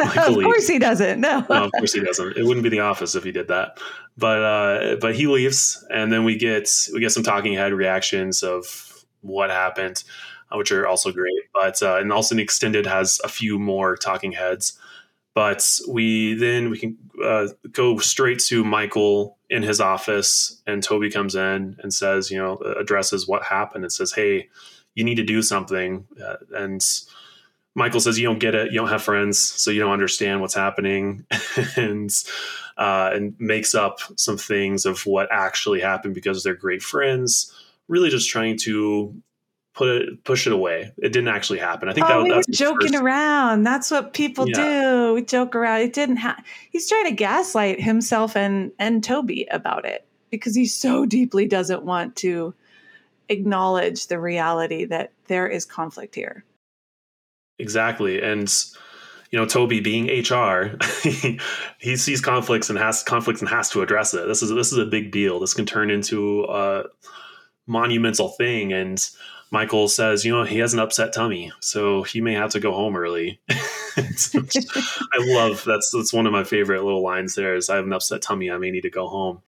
of 0.26 0.34
course 0.34 0.66
he 0.66 0.80
doesn't. 0.80 1.20
No. 1.20 1.46
no, 1.48 1.64
of 1.64 1.72
course 1.72 1.92
he 1.92 2.00
doesn't. 2.00 2.36
It 2.36 2.44
wouldn't 2.44 2.64
be 2.64 2.70
the 2.70 2.80
office 2.80 3.14
if 3.14 3.22
he 3.22 3.30
did 3.30 3.46
that. 3.46 3.78
But 4.18 4.42
uh, 4.42 4.96
but 5.00 5.14
he 5.14 5.28
leaves, 5.28 5.86
and 5.90 6.12
then 6.12 6.24
we 6.24 6.36
get 6.36 6.68
we 6.92 6.98
get 6.98 7.12
some 7.12 7.22
talking 7.22 7.54
head 7.54 7.72
reactions 7.72 8.42
of 8.42 9.04
what 9.20 9.50
happened, 9.50 10.02
which 10.54 10.72
are 10.72 10.86
also 10.86 11.12
great. 11.12 11.42
But 11.52 11.82
uh, 11.82 11.98
and 11.98 12.12
also 12.12 12.34
the 12.34 12.42
extended 12.42 12.86
has 12.86 13.20
a 13.24 13.28
few 13.28 13.58
more 13.58 13.96
talking 13.96 14.32
heads. 14.32 14.78
But 15.34 15.66
we 15.88 16.34
then 16.34 16.70
we 16.70 16.78
can 16.78 16.98
uh, 17.22 17.48
go 17.70 17.98
straight 17.98 18.38
to 18.40 18.64
Michael 18.64 19.38
in 19.48 19.62
his 19.62 19.80
office, 19.80 20.62
and 20.66 20.82
Toby 20.82 21.10
comes 21.10 21.34
in 21.34 21.76
and 21.82 21.92
says, 21.92 22.30
you 22.30 22.36
know, 22.36 22.56
addresses 22.78 23.26
what 23.26 23.42
happened 23.42 23.84
and 23.84 23.92
says, 23.92 24.12
hey 24.12 24.48
you 24.94 25.04
need 25.04 25.16
to 25.16 25.24
do 25.24 25.42
something. 25.42 26.06
Uh, 26.22 26.36
and 26.54 26.84
Michael 27.74 28.00
says, 28.00 28.18
you 28.18 28.26
don't 28.26 28.38
get 28.38 28.54
it. 28.54 28.72
You 28.72 28.78
don't 28.78 28.88
have 28.88 29.02
friends, 29.02 29.38
so 29.38 29.70
you 29.70 29.80
don't 29.80 29.92
understand 29.92 30.40
what's 30.40 30.54
happening, 30.54 31.24
and 31.76 32.10
uh, 32.76 33.10
and 33.12 33.34
makes 33.38 33.74
up 33.74 33.98
some 34.16 34.36
things 34.36 34.84
of 34.84 35.04
what 35.06 35.28
actually 35.30 35.80
happened 35.80 36.14
because 36.14 36.42
they're 36.42 36.54
great 36.54 36.82
friends. 36.82 37.52
Really, 37.88 38.10
just 38.10 38.30
trying 38.30 38.58
to 38.58 39.14
put 39.74 39.88
it 39.88 40.24
push 40.24 40.46
it 40.46 40.52
away. 40.52 40.92
It 40.98 41.12
didn't 41.12 41.28
actually 41.28 41.58
happen. 41.58 41.88
I 41.88 41.92
think 41.92 42.06
oh, 42.06 42.18
that 42.18 42.22
we 42.24 42.32
were 42.32 42.42
joking 42.50 42.92
first. 42.92 43.02
around. 43.02 43.64
That's 43.64 43.90
what 43.90 44.12
people 44.12 44.48
yeah. 44.48 44.54
do. 44.82 45.14
We 45.14 45.24
joke 45.24 45.54
around. 45.54 45.80
It 45.80 45.92
didn't 45.92 46.16
happen. 46.16 46.44
He's 46.70 46.88
trying 46.88 47.06
to 47.06 47.12
gaslight 47.12 47.80
himself 47.80 48.36
and 48.36 48.72
and 48.78 49.02
Toby 49.02 49.46
about 49.50 49.84
it 49.84 50.06
because 50.30 50.54
he 50.54 50.66
so 50.66 51.06
deeply 51.06 51.46
doesn't 51.46 51.84
want 51.84 52.16
to 52.16 52.54
acknowledge 53.28 54.06
the 54.06 54.18
reality 54.18 54.84
that 54.86 55.12
there 55.26 55.48
is 55.48 55.64
conflict 55.64 56.14
here. 56.14 56.44
Exactly. 57.58 58.20
And 58.20 58.52
you 59.30 59.38
know, 59.38 59.46
Toby 59.46 59.80
being 59.80 60.08
HR, 60.08 60.76
he, 61.78 61.96
sees 61.96 62.20
conflicts 62.20 62.68
and 62.68 62.78
has 62.78 63.02
conflicts 63.02 63.40
and 63.40 63.48
has 63.48 63.70
to 63.70 63.80
address 63.80 64.12
it. 64.12 64.26
This 64.28 64.42
is 64.42 64.50
this 64.50 64.72
is 64.72 64.78
a 64.78 64.84
big 64.84 65.10
deal. 65.10 65.40
This 65.40 65.54
can 65.54 65.64
turn 65.64 65.90
into 65.90 66.44
a 66.44 66.84
monumental 67.66 68.28
thing. 68.28 68.74
And 68.74 69.02
Michael 69.52 69.86
says, 69.86 70.24
you 70.24 70.32
know, 70.32 70.42
he 70.42 70.58
has 70.58 70.74
an 70.74 70.80
upset 70.80 71.12
tummy, 71.12 71.52
so 71.60 72.02
he 72.02 72.20
may 72.20 72.32
have 72.32 72.50
to 72.50 72.60
go 72.60 72.72
home 72.72 72.96
early. 72.96 73.40
I 73.50 75.18
love 75.18 75.62
that's 75.64 75.90
that's 75.90 76.12
one 76.12 76.26
of 76.26 76.32
my 76.32 76.42
favorite 76.42 76.82
little 76.82 77.02
lines 77.02 77.34
there 77.34 77.54
is 77.54 77.70
I 77.70 77.76
have 77.76 77.84
an 77.84 77.92
upset 77.92 78.22
tummy, 78.22 78.50
I 78.50 78.58
may 78.58 78.70
need 78.70 78.80
to 78.80 78.90
go 78.90 79.06
home 79.06 79.42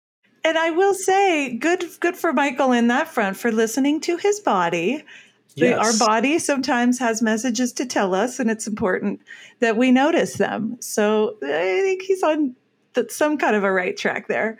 and 0.43 0.57
I 0.57 0.71
will 0.71 0.93
say, 0.93 1.55
good 1.57 1.85
good 1.99 2.17
for 2.17 2.33
Michael 2.33 2.71
in 2.71 2.87
that 2.87 3.07
front 3.07 3.37
for 3.37 3.51
listening 3.51 4.01
to 4.01 4.17
his 4.17 4.39
body. 4.39 5.03
Yes. 5.55 5.77
Our 5.77 6.07
body 6.07 6.39
sometimes 6.39 6.97
has 6.99 7.21
messages 7.21 7.71
to 7.73 7.85
tell 7.85 8.15
us, 8.15 8.39
and 8.39 8.49
it's 8.49 8.67
important 8.67 9.21
that 9.59 9.77
we 9.77 9.91
notice 9.91 10.35
them. 10.35 10.77
So 10.81 11.37
I 11.43 11.81
think 11.81 12.01
he's 12.01 12.23
on 12.23 12.55
some 13.09 13.37
kind 13.37 13.55
of 13.55 13.63
a 13.63 13.71
right 13.71 13.95
track 13.95 14.27
there. 14.27 14.57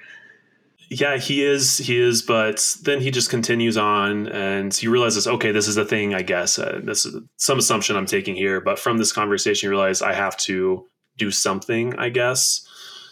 Yeah, 0.90 1.18
he 1.18 1.44
is. 1.44 1.78
He 1.78 2.00
is, 2.00 2.22
but 2.22 2.78
then 2.84 3.02
he 3.02 3.10
just 3.10 3.30
continues 3.30 3.78
on, 3.78 4.28
and 4.28 4.74
he 4.74 4.88
realizes, 4.88 5.28
okay, 5.28 5.52
this 5.52 5.68
is 5.68 5.78
a 5.78 5.86
thing. 5.86 6.14
I 6.14 6.22
guess 6.22 6.60
uh, 6.60 6.82
this 6.84 7.06
is 7.06 7.22
some 7.38 7.58
assumption 7.58 7.96
I'm 7.96 8.06
taking 8.06 8.36
here, 8.36 8.62
but 8.62 8.78
from 8.78 8.98
this 8.98 9.12
conversation, 9.12 9.68
you 9.68 9.72
realize 9.72 10.02
I 10.02 10.14
have 10.14 10.38
to 10.38 10.88
do 11.18 11.32
something. 11.32 11.96
I 11.96 12.10
guess. 12.10 12.68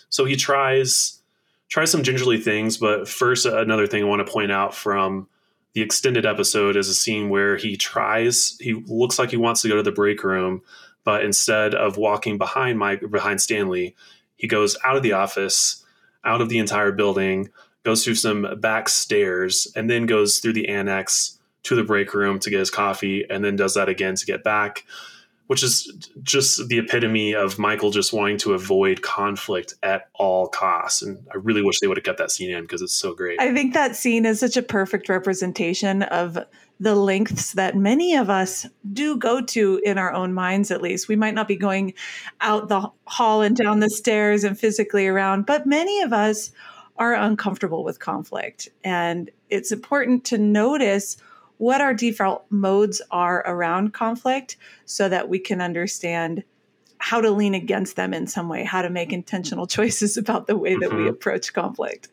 So 0.09 0.25
he 0.25 0.35
tries 0.35 1.21
tries 1.69 1.89
some 1.89 2.03
gingerly 2.03 2.37
things. 2.37 2.77
But 2.77 3.07
first, 3.07 3.45
another 3.45 3.87
thing 3.87 4.03
I 4.03 4.07
want 4.07 4.25
to 4.25 4.31
point 4.31 4.51
out 4.51 4.75
from 4.75 5.27
the 5.73 5.81
extended 5.81 6.25
episode 6.25 6.75
is 6.75 6.89
a 6.89 6.93
scene 6.93 7.29
where 7.29 7.55
he 7.57 7.77
tries. 7.77 8.57
He 8.59 8.73
looks 8.73 9.17
like 9.17 9.31
he 9.31 9.37
wants 9.37 9.61
to 9.61 9.69
go 9.69 9.77
to 9.77 9.83
the 9.83 9.91
break 9.91 10.23
room, 10.23 10.61
but 11.03 11.23
instead 11.23 11.73
of 11.73 11.97
walking 11.97 12.37
behind 12.37 12.77
Mike 12.77 13.09
behind 13.09 13.41
Stanley, 13.41 13.95
he 14.35 14.47
goes 14.47 14.77
out 14.83 14.97
of 14.97 15.03
the 15.03 15.13
office, 15.13 15.80
out 16.23 16.41
of 16.41 16.49
the 16.49 16.59
entire 16.59 16.91
building, 16.91 17.49
goes 17.83 18.03
through 18.03 18.15
some 18.15 18.59
back 18.59 18.89
stairs, 18.89 19.67
and 19.75 19.89
then 19.89 20.05
goes 20.05 20.39
through 20.39 20.53
the 20.53 20.69
annex 20.69 21.39
to 21.63 21.75
the 21.75 21.83
break 21.83 22.13
room 22.13 22.39
to 22.39 22.49
get 22.49 22.59
his 22.59 22.69
coffee, 22.69 23.25
and 23.29 23.43
then 23.43 23.55
does 23.55 23.75
that 23.75 23.89
again 23.89 24.15
to 24.15 24.25
get 24.25 24.43
back 24.43 24.85
which 25.51 25.63
is 25.63 25.91
just 26.23 26.69
the 26.69 26.77
epitome 26.77 27.35
of 27.35 27.59
Michael 27.59 27.91
just 27.91 28.13
wanting 28.13 28.37
to 28.37 28.53
avoid 28.53 29.01
conflict 29.01 29.75
at 29.83 30.07
all 30.13 30.47
costs. 30.47 31.01
And 31.01 31.27
I 31.29 31.35
really 31.35 31.61
wish 31.61 31.81
they 31.81 31.87
would 31.87 31.97
have 31.97 32.05
kept 32.05 32.19
that 32.19 32.31
scene 32.31 32.51
in 32.51 32.61
because 32.61 32.81
it's 32.81 32.95
so 32.95 33.13
great. 33.13 33.37
I 33.37 33.53
think 33.53 33.73
that 33.73 33.97
scene 33.97 34.25
is 34.25 34.39
such 34.39 34.55
a 34.55 34.61
perfect 34.61 35.09
representation 35.09 36.03
of 36.03 36.37
the 36.81 36.95
lengths 36.95 37.53
that 37.53 37.77
many 37.77 38.15
of 38.15 38.27
us 38.27 38.65
do 38.91 39.15
go 39.15 39.39
to 39.39 39.79
in 39.85 39.99
our 39.99 40.11
own 40.11 40.33
minds, 40.33 40.71
at 40.71 40.81
least. 40.81 41.07
We 41.07 41.15
might 41.15 41.35
not 41.35 41.47
be 41.47 41.55
going 41.55 41.93
out 42.41 42.69
the 42.69 42.89
hall 43.05 43.43
and 43.43 43.55
down 43.55 43.81
the 43.81 43.89
stairs 43.89 44.43
and 44.43 44.59
physically 44.59 45.05
around, 45.05 45.45
but 45.45 45.67
many 45.67 46.01
of 46.01 46.11
us 46.11 46.51
are 46.97 47.13
uncomfortable 47.13 47.83
with 47.83 47.99
conflict. 47.99 48.67
And 48.83 49.29
it's 49.51 49.71
important 49.71 50.25
to 50.25 50.39
notice 50.39 51.17
what 51.57 51.81
our 51.81 51.93
default 51.93 52.47
modes 52.49 52.99
are 53.11 53.43
around 53.45 53.93
conflict 53.93 54.57
so 54.85 55.07
that 55.07 55.29
we 55.29 55.37
can 55.37 55.61
understand 55.61 56.43
how 56.97 57.21
to 57.21 57.29
lean 57.29 57.53
against 57.53 57.95
them 57.95 58.11
in 58.11 58.25
some 58.25 58.49
way, 58.49 58.63
how 58.63 58.81
to 58.81 58.89
make 58.89 59.13
intentional 59.13 59.67
choices 59.77 60.17
about 60.17 60.47
the 60.47 60.57
way 60.57 60.73
that 60.73 60.89
mm-hmm. 60.89 61.03
we 61.03 61.09
approach 61.09 61.53
conflict. 61.53 62.07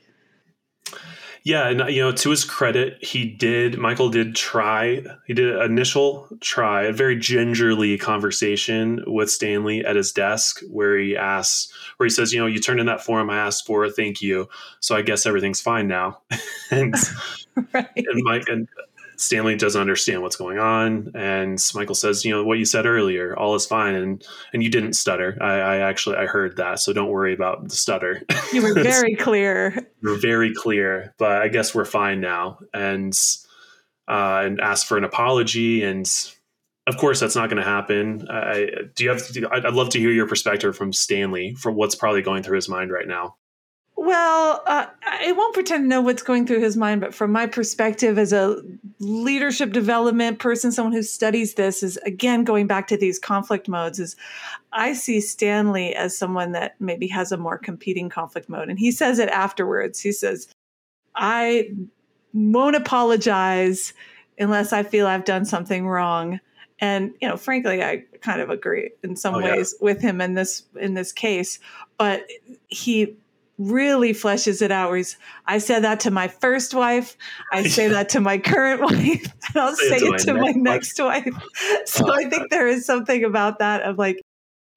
Yeah, 1.49 1.69
and 1.71 1.91
you 1.91 2.03
know, 2.03 2.13
to 2.13 2.29
his 2.29 2.45
credit, 2.45 3.03
he 3.03 3.25
did. 3.25 3.79
Michael 3.79 4.11
did 4.11 4.37
try. 4.37 5.03
He 5.27 5.33
did 5.33 5.57
an 5.57 5.63
initial 5.63 6.29
try, 6.43 6.83
a 6.83 6.93
very 6.93 7.17
gingerly 7.19 7.97
conversation 7.97 9.03
with 9.07 9.31
Stanley 9.31 9.83
at 9.83 9.97
his 9.97 10.13
desk, 10.13 10.61
where 10.69 10.99
he 10.99 11.17
asks, 11.17 11.73
where 11.97 12.05
he 12.05 12.11
says, 12.11 12.35
"You 12.35 12.41
know, 12.41 12.47
you 12.47 12.61
turned 12.61 12.81
in 12.81 12.87
that 12.87 13.03
form 13.03 13.31
I 13.31 13.39
asked 13.39 13.65
for. 13.65 13.89
Thank 13.89 14.21
you. 14.21 14.51
So 14.81 14.95
I 14.95 15.01
guess 15.01 15.25
everything's 15.25 15.59
fine 15.59 15.89
now." 15.89 16.21
and, 16.71 16.95
right. 17.73 17.89
and 17.97 18.23
Mike 18.25 18.51
and 18.51 18.69
Stanley 19.19 19.57
doesn't 19.57 19.81
understand 19.81 20.23
what's 20.23 20.37
going 20.37 20.59
on, 20.59 21.11
and 21.15 21.59
Michael 21.75 21.97
says, 21.97 22.25
"You 22.25 22.33
know 22.33 22.45
what 22.45 22.59
you 22.59 22.65
said 22.65 22.87
earlier, 22.87 23.37
all 23.37 23.57
is 23.57 23.67
fine, 23.67 23.97
and 23.97 24.25
and 24.53 24.63
you 24.63 24.71
didn't 24.71 24.93
stutter. 24.93 25.37
I, 25.41 25.55
I 25.55 25.77
actually 25.79 26.17
I 26.17 26.27
heard 26.27 26.57
that, 26.57 26.79
so 26.79 26.93
don't 26.93 27.11
worry 27.11 27.35
about 27.35 27.69
the 27.69 27.75
stutter. 27.75 28.23
You 28.53 28.63
were 28.63 28.75
very 28.75 29.15
clear. 29.15 29.77
You're 30.03 30.19
very 30.19 30.55
clear, 30.55 31.15
but 31.19 31.43
I 31.43 31.49
guess 31.49 31.75
we're 31.75 31.85
fine 31.85 32.21
now." 32.21 32.61
And 32.73 33.13
uh, 34.07 34.43
and 34.45 34.61
ask 34.61 34.87
for 34.87 34.97
an 34.97 35.05
apology, 35.05 35.83
and 35.83 36.09
of 36.87 36.97
course 36.97 37.19
that's 37.19 37.37
not 37.37 37.51
going 37.51 37.63
to 37.63 37.69
happen. 37.69 38.27
I, 38.31 38.71
do 38.95 39.05
you 39.05 39.11
have? 39.11 39.23
I'd 39.51 39.75
love 39.75 39.91
to 39.91 39.99
hear 39.99 40.13
your 40.13 40.29
perspective 40.29 40.77
from 40.77 40.93
Stanley 40.93 41.55
for 41.55 41.73
what's 41.73 41.97
probably 41.97 42.23
going 42.23 42.45
through 42.45 42.57
his 42.57 42.69
mind 42.69 42.93
right 42.93 43.09
now. 43.09 43.35
Well, 44.01 44.63
uh, 44.65 44.87
I 45.05 45.33
won't 45.33 45.55
pretend 45.55 45.83
to 45.83 45.89
know 45.89 46.01
what's 46.01 46.23
going 46.23 46.47
through 46.47 46.61
his 46.61 46.77
mind, 46.77 47.01
but 47.01 47.13
from 47.13 47.33
my 47.33 47.49
perspective 47.49 48.17
as 48.17 48.33
a 48.33 48.63
leadership 49.01 49.73
development 49.73 50.39
person, 50.39 50.71
someone 50.71 50.93
who 50.93 51.03
studies 51.03 51.55
this, 51.55 51.83
is 51.83 51.97
again 51.99 52.45
going 52.45 52.69
back 52.69 52.87
to 52.89 52.97
these 52.97 53.19
conflict 53.19 53.67
modes. 53.67 53.99
Is 53.99 54.15
I 54.73 54.93
see 54.93 55.21
Stanley 55.21 55.97
as 55.97 56.17
someone 56.17 56.53
that 56.53 56.81
maybe 56.81 57.09
has 57.09 57.33
a 57.33 57.37
more 57.37 57.59
competing 57.59 58.09
conflict 58.09 58.49
mode, 58.49 58.69
and 58.69 58.79
he 58.79 58.93
says 58.93 59.19
it 59.19 59.31
afterwards. 59.31 59.99
He 59.99 60.13
says, 60.13 60.47
"I 61.17 61.73
won't 62.33 62.77
apologize 62.77 63.95
unless 64.39 64.73
I 64.73 64.85
feel 64.85 65.09
I've 65.09 65.25
done 65.25 65.45
something 65.45 65.89
wrong." 65.89 66.39
And 66.79 67.15
you 67.21 67.27
know, 67.27 67.37
frankly, 67.37 67.83
I 67.83 68.05
kind 68.21 68.41
of 68.41 68.49
agree 68.49 68.93
in 69.03 69.17
some 69.17 69.35
oh, 69.35 69.43
ways 69.43 69.75
yeah. 69.75 69.85
with 69.85 70.01
him 70.01 70.21
in 70.21 70.35
this 70.35 70.63
in 70.81 70.95
this 70.95 71.11
case, 71.11 71.59
but 71.99 72.25
he 72.69 73.17
really 73.59 74.13
fleshes 74.13 74.63
it 74.63 74.71
out. 74.71 74.89
Where 74.89 74.99
he's, 74.99 75.17
I 75.47 75.59
said 75.59 75.85
that 75.85 76.01
to 76.01 76.11
my 76.11 76.29
first 76.29 76.75
wife. 76.75 77.17
I 77.53 77.65
say 77.65 77.89
that 77.89 78.09
to 78.11 78.21
my 78.21 78.39
current 78.39 78.81
wife, 78.83 79.33
and 79.49 79.57
I'll 79.57 79.75
say, 79.75 79.99
say 79.99 80.07
it 80.07 80.19
to, 80.21 80.35
my, 80.35 80.53
next, 80.53 80.99
wife. 80.99 81.27
So 81.85 82.09
oh, 82.09 82.13
I 82.13 82.29
think 82.29 82.43
God. 82.43 82.47
there 82.51 82.69
is 82.69 82.87
something 82.87 83.25
about 83.25 83.59
that 83.59 83.83
of 83.83 83.99
like, 83.99 84.23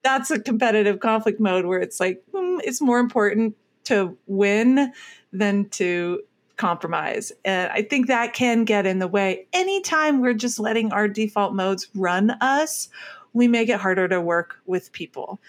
that's 0.03 0.31
a 0.31 0.39
competitive 0.39 0.99
conflict 0.99 1.39
mode 1.39 1.65
where 1.65 1.79
it's 1.79 1.99
like, 1.99 2.23
mm, 2.33 2.59
it's 2.63 2.81
more 2.81 2.99
important 2.99 3.55
to 3.85 4.17
win 4.25 4.91
than 5.31 5.69
to 5.69 6.21
compromise. 6.57 7.31
And 7.45 7.71
I 7.71 7.81
think 7.81 8.07
that 8.07 8.33
can 8.33 8.65
get 8.65 8.85
in 8.85 8.99
the 8.99 9.07
way. 9.07 9.47
Anytime 9.53 10.21
we're 10.21 10.33
just 10.33 10.59
letting 10.59 10.91
our 10.91 11.07
default 11.07 11.53
modes 11.53 11.87
run 11.95 12.31
us, 12.41 12.89
we 13.33 13.47
make 13.47 13.69
it 13.69 13.79
harder 13.79 14.07
to 14.07 14.21
work 14.21 14.57
with 14.65 14.91
people. 14.91 15.39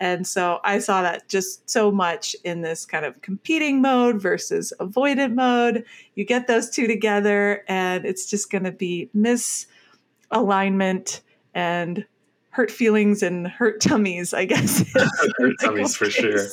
And 0.00 0.26
so 0.26 0.58
I 0.64 0.78
saw 0.78 1.02
that 1.02 1.28
just 1.28 1.68
so 1.68 1.92
much 1.92 2.34
in 2.42 2.62
this 2.62 2.86
kind 2.86 3.04
of 3.04 3.20
competing 3.20 3.82
mode 3.82 4.18
versus 4.20 4.72
avoidant 4.80 5.34
mode. 5.34 5.84
You 6.14 6.24
get 6.24 6.46
those 6.46 6.70
two 6.70 6.86
together, 6.86 7.62
and 7.68 8.06
it's 8.06 8.24
just 8.28 8.50
going 8.50 8.64
to 8.64 8.72
be 8.72 9.10
misalignment 9.14 11.20
and 11.54 12.06
hurt 12.48 12.70
feelings 12.70 13.22
and 13.22 13.46
hurt 13.46 13.82
tummies, 13.82 14.32
I 14.32 14.46
guess. 14.46 14.90
hurt 15.38 15.56
tummies 15.60 15.94
for 15.94 16.10
sure. 16.10 16.46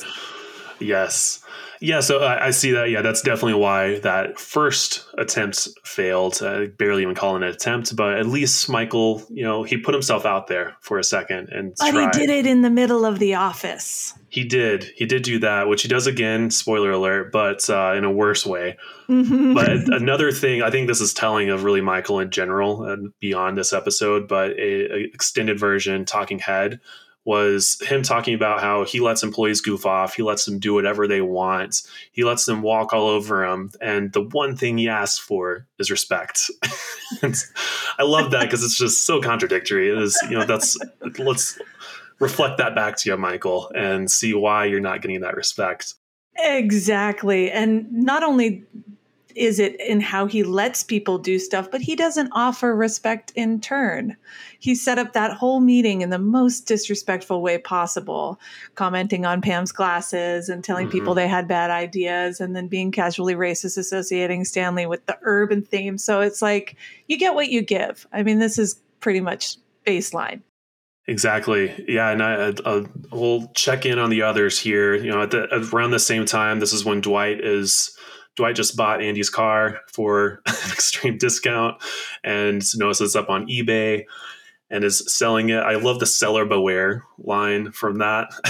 Yes. 0.78 1.42
Yeah, 1.80 2.00
so 2.00 2.20
I, 2.20 2.46
I, 2.46 2.50
see 2.50 2.72
that. 2.72 2.90
Yeah, 2.90 3.02
that's 3.02 3.22
definitely 3.22 3.54
why 3.54 4.00
that 4.00 4.38
first 4.38 5.06
attempt 5.16 5.68
failed. 5.84 6.42
I 6.42 6.66
barely 6.66 7.02
even 7.02 7.14
call 7.14 7.36
it 7.36 7.42
an 7.42 7.48
attempt, 7.48 7.94
but 7.94 8.18
at 8.18 8.26
least 8.26 8.68
Michael, 8.68 9.22
you 9.30 9.44
know, 9.44 9.62
he 9.62 9.76
put 9.76 9.94
himself 9.94 10.26
out 10.26 10.48
there 10.48 10.76
for 10.80 10.98
a 10.98 11.04
second 11.04 11.50
and. 11.50 11.74
But 11.78 11.90
tried. 11.90 12.14
he 12.14 12.26
did 12.26 12.30
it 12.30 12.46
in 12.46 12.62
the 12.62 12.70
middle 12.70 13.04
of 13.04 13.18
the 13.18 13.34
office. 13.34 14.14
He 14.30 14.44
did. 14.44 14.90
He 14.96 15.06
did 15.06 15.22
do 15.22 15.38
that, 15.38 15.68
which 15.68 15.82
he 15.82 15.88
does 15.88 16.06
again. 16.06 16.50
Spoiler 16.50 16.90
alert, 16.90 17.32
but 17.32 17.68
uh, 17.70 17.94
in 17.96 18.04
a 18.04 18.10
worse 18.10 18.44
way. 18.44 18.76
Mm-hmm. 19.08 19.54
But 19.54 19.70
another 19.94 20.32
thing, 20.32 20.62
I 20.62 20.70
think 20.70 20.88
this 20.88 21.00
is 21.00 21.14
telling 21.14 21.50
of 21.50 21.64
really 21.64 21.80
Michael 21.80 22.20
in 22.20 22.30
general 22.30 22.84
and 22.84 23.12
beyond 23.20 23.56
this 23.56 23.72
episode. 23.72 24.28
But 24.28 24.50
a, 24.52 24.92
a 24.92 25.04
extended 25.14 25.58
version, 25.58 26.04
talking 26.04 26.38
head 26.38 26.80
was 27.28 27.78
him 27.82 28.02
talking 28.02 28.32
about 28.32 28.62
how 28.62 28.86
he 28.86 29.00
lets 29.00 29.22
employees 29.22 29.60
goof 29.60 29.84
off, 29.84 30.14
he 30.14 30.22
lets 30.22 30.46
them 30.46 30.58
do 30.58 30.72
whatever 30.72 31.06
they 31.06 31.20
want, 31.20 31.82
he 32.10 32.24
lets 32.24 32.46
them 32.46 32.62
walk 32.62 32.94
all 32.94 33.06
over 33.06 33.44
him, 33.44 33.70
and 33.82 34.14
the 34.14 34.22
one 34.22 34.56
thing 34.56 34.78
he 34.78 34.88
asks 34.88 35.18
for 35.18 35.66
is 35.78 35.90
respect. 35.90 36.50
I 37.22 38.02
love 38.02 38.30
that 38.30 38.44
because 38.44 38.64
it's 38.64 38.78
just 38.78 39.04
so 39.04 39.20
contradictory. 39.20 39.90
It 39.90 39.98
is, 39.98 40.18
you 40.30 40.38
know, 40.38 40.46
that's 40.46 40.78
let's 41.18 41.60
reflect 42.18 42.56
that 42.56 42.74
back 42.74 42.96
to 42.96 43.10
you, 43.10 43.16
Michael, 43.18 43.70
and 43.74 44.10
see 44.10 44.32
why 44.32 44.64
you're 44.64 44.80
not 44.80 45.02
getting 45.02 45.20
that 45.20 45.36
respect. 45.36 45.96
Exactly. 46.38 47.50
And 47.50 47.92
not 47.92 48.22
only 48.22 48.64
is 49.38 49.58
it 49.58 49.80
in 49.80 50.00
how 50.00 50.26
he 50.26 50.42
lets 50.42 50.82
people 50.82 51.18
do 51.18 51.38
stuff, 51.38 51.70
but 51.70 51.80
he 51.80 51.94
doesn't 51.94 52.30
offer 52.32 52.74
respect 52.74 53.32
in 53.34 53.60
turn. 53.60 54.16
He 54.58 54.74
set 54.74 54.98
up 54.98 55.12
that 55.12 55.32
whole 55.32 55.60
meeting 55.60 56.00
in 56.00 56.10
the 56.10 56.18
most 56.18 56.66
disrespectful 56.66 57.40
way 57.40 57.58
possible, 57.58 58.40
commenting 58.74 59.24
on 59.24 59.40
Pam's 59.40 59.72
glasses 59.72 60.48
and 60.48 60.64
telling 60.64 60.86
mm-hmm. 60.86 60.98
people 60.98 61.14
they 61.14 61.28
had 61.28 61.46
bad 61.46 61.70
ideas, 61.70 62.40
and 62.40 62.56
then 62.56 62.68
being 62.68 62.90
casually 62.90 63.34
racist, 63.34 63.78
associating 63.78 64.44
Stanley 64.44 64.86
with 64.86 65.06
the 65.06 65.18
urban 65.22 65.62
theme. 65.62 65.98
So 65.98 66.20
it's 66.20 66.42
like 66.42 66.76
you 67.06 67.16
get 67.16 67.34
what 67.34 67.48
you 67.48 67.62
give. 67.62 68.06
I 68.12 68.22
mean, 68.22 68.38
this 68.38 68.58
is 68.58 68.80
pretty 69.00 69.20
much 69.20 69.56
baseline. 69.86 70.42
Exactly. 71.08 71.86
Yeah, 71.88 72.10
and 72.10 72.22
I, 72.22 72.52
I, 72.66 72.84
we'll 73.10 73.46
check 73.54 73.86
in 73.86 73.98
on 73.98 74.10
the 74.10 74.20
others 74.20 74.58
here. 74.58 74.94
You 74.94 75.10
know, 75.10 75.22
at 75.22 75.30
the, 75.30 75.48
around 75.72 75.92
the 75.92 75.98
same 75.98 76.26
time, 76.26 76.60
this 76.60 76.74
is 76.74 76.84
when 76.84 77.00
Dwight 77.00 77.40
is 77.40 77.96
Dwight 78.38 78.54
just 78.54 78.76
bought 78.76 79.02
Andy's 79.02 79.30
car 79.30 79.80
for 79.88 80.40
an 80.46 80.54
extreme 80.72 81.18
discount 81.18 81.82
and 82.22 82.62
knows 82.76 83.00
it's 83.00 83.16
up 83.16 83.28
on 83.28 83.48
eBay 83.48 84.04
and 84.70 84.84
is 84.84 85.12
selling 85.12 85.48
it. 85.48 85.58
I 85.58 85.74
love 85.74 85.98
the 85.98 86.06
seller 86.06 86.44
beware 86.44 87.02
line 87.18 87.72
from 87.72 87.98
that. 87.98 88.28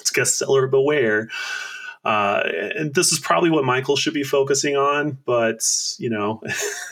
it's 0.00 0.10
guess 0.10 0.34
seller 0.34 0.66
beware. 0.66 1.30
Uh, 2.04 2.42
and 2.76 2.94
this 2.94 3.12
is 3.12 3.18
probably 3.18 3.48
what 3.48 3.64
Michael 3.64 3.96
should 3.96 4.12
be 4.12 4.24
focusing 4.24 4.76
on, 4.76 5.16
but 5.24 5.66
you 5.98 6.10
know, 6.10 6.42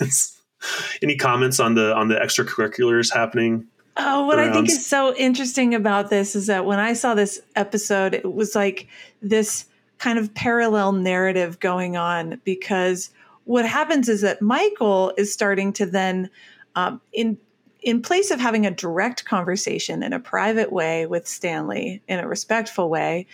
any 1.03 1.17
comments 1.17 1.61
on 1.61 1.75
the 1.75 1.95
on 1.95 2.09
the 2.09 2.15
extracurriculars 2.15 3.13
happening? 3.13 3.67
Oh, 3.99 4.25
what 4.25 4.39
around? 4.39 4.49
I 4.49 4.53
think 4.55 4.69
is 4.71 4.87
so 4.87 5.15
interesting 5.17 5.75
about 5.75 6.09
this 6.09 6.35
is 6.35 6.47
that 6.47 6.65
when 6.65 6.79
I 6.79 6.95
saw 6.95 7.15
this 7.15 7.41
episode, 7.57 8.15
it 8.15 8.33
was 8.33 8.55
like 8.55 8.87
this 9.21 9.67
kind 9.99 10.19
of 10.19 10.35
parallel 10.35 10.93
narrative 10.93 11.61
going 11.61 11.97
on 11.97 12.41
because 12.45 13.11
what 13.45 13.67
happens 13.67 14.09
is 14.09 14.21
that 14.21 14.43
Michael 14.43 15.13
is 15.17 15.33
starting 15.33 15.73
to 15.75 15.87
then, 15.87 16.31
um, 16.75 17.01
in 17.13 17.39
in 17.81 18.03
place 18.03 18.33
of 18.33 18.41
having 18.41 18.67
a 18.67 18.73
direct 18.73 19.25
conversation 19.25 20.03
in 20.03 20.13
a 20.13 20.19
private 20.19 20.73
way 20.73 21.07
with 21.07 21.29
Stanley 21.29 22.03
in 22.09 22.19
a 22.19 22.27
respectful 22.27 22.91
way, 22.91 23.27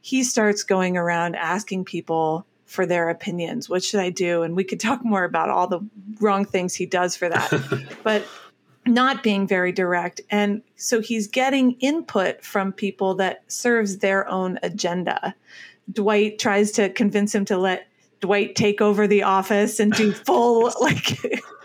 he 0.00 0.22
starts 0.22 0.62
going 0.62 0.96
around 0.96 1.34
asking 1.34 1.84
people 1.84 2.46
for 2.64 2.86
their 2.86 3.08
opinions. 3.08 3.68
What 3.68 3.82
should 3.82 4.00
I 4.00 4.10
do? 4.10 4.42
And 4.42 4.54
we 4.54 4.62
could 4.62 4.78
talk 4.78 5.04
more 5.04 5.24
about 5.24 5.50
all 5.50 5.66
the 5.66 5.80
wrong 6.20 6.44
things 6.44 6.74
he 6.74 6.86
does 6.86 7.16
for 7.16 7.28
that. 7.28 7.52
but 8.04 8.24
not 8.86 9.22
being 9.22 9.46
very 9.46 9.72
direct. 9.72 10.20
And 10.30 10.62
so 10.76 11.00
he's 11.00 11.26
getting 11.26 11.72
input 11.80 12.44
from 12.44 12.72
people 12.72 13.14
that 13.16 13.42
serves 13.48 13.98
their 13.98 14.28
own 14.28 14.58
agenda. 14.62 15.34
Dwight 15.92 16.38
tries 16.38 16.72
to 16.72 16.90
convince 16.90 17.34
him 17.34 17.44
to 17.46 17.56
let 17.56 17.88
Dwight 18.20 18.56
take 18.56 18.80
over 18.80 19.06
the 19.06 19.22
office 19.22 19.78
and 19.78 19.92
do 19.92 20.12
full 20.26 20.72
like 20.80 21.18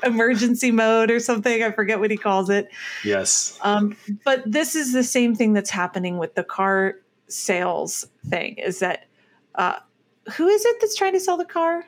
emergency 0.04 0.72
mode 0.72 1.10
or 1.12 1.20
something. 1.20 1.64
I 1.64 1.72
forget 1.72 2.00
what 2.00 2.12
he 2.12 2.18
calls 2.18 2.50
it. 2.50 2.70
Yes. 3.04 3.58
Um, 3.62 3.98
but 4.24 4.44
this 4.46 4.76
is 4.76 4.94
the 4.94 5.04
same 5.04 5.36
thing 5.36 5.54
that's 5.54 5.70
happening 5.70 6.18
with 6.18 6.36
the 6.36 6.44
car 6.44 6.96
sales 7.28 8.08
thing. 8.28 8.56
Is 8.58 8.80
that 8.80 9.06
uh, 9.56 9.80
who 10.36 10.48
is 10.48 10.66
it 10.66 10.78
that's 10.80 10.96
trying 10.96 11.14
to 11.14 11.20
sell 11.20 11.38
the 11.38 11.46
car? 11.46 11.86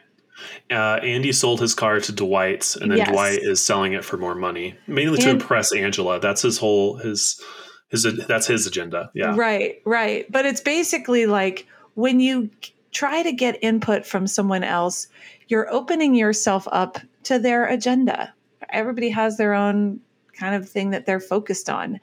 Uh, 0.69 0.99
Andy 1.01 1.31
sold 1.31 1.61
his 1.61 1.73
car 1.73 2.01
to 2.01 2.11
Dwight, 2.11 2.75
and 2.81 2.91
then 2.91 2.97
yes. 2.97 3.09
Dwight 3.09 3.39
is 3.39 3.63
selling 3.63 3.93
it 3.93 4.03
for 4.03 4.17
more 4.17 4.35
money, 4.35 4.75
mainly 4.85 5.17
to 5.19 5.29
and, 5.29 5.41
impress 5.41 5.73
Angela. 5.73 6.19
That's 6.19 6.41
his 6.41 6.57
whole 6.57 6.97
his 6.97 7.41
his 7.89 8.03
that's 8.27 8.47
his 8.47 8.67
agenda. 8.67 9.11
Yeah. 9.13 9.35
Right. 9.37 9.81
Right. 9.85 10.29
But 10.29 10.45
it's 10.45 10.59
basically 10.59 11.25
like 11.25 11.67
when 11.95 12.19
you 12.19 12.49
try 12.91 13.23
to 13.23 13.31
get 13.31 13.61
input 13.61 14.05
from 14.05 14.27
someone 14.27 14.63
else, 14.63 15.07
you're 15.47 15.71
opening 15.71 16.15
yourself 16.15 16.67
up 16.71 16.97
to 17.23 17.39
their 17.39 17.65
agenda. 17.65 18.33
Everybody 18.69 19.09
has 19.09 19.37
their 19.37 19.53
own 19.53 19.99
kind 20.33 20.55
of 20.55 20.69
thing 20.69 20.91
that 20.91 21.05
they're 21.05 21.19
focused 21.19 21.69
on. 21.69 21.99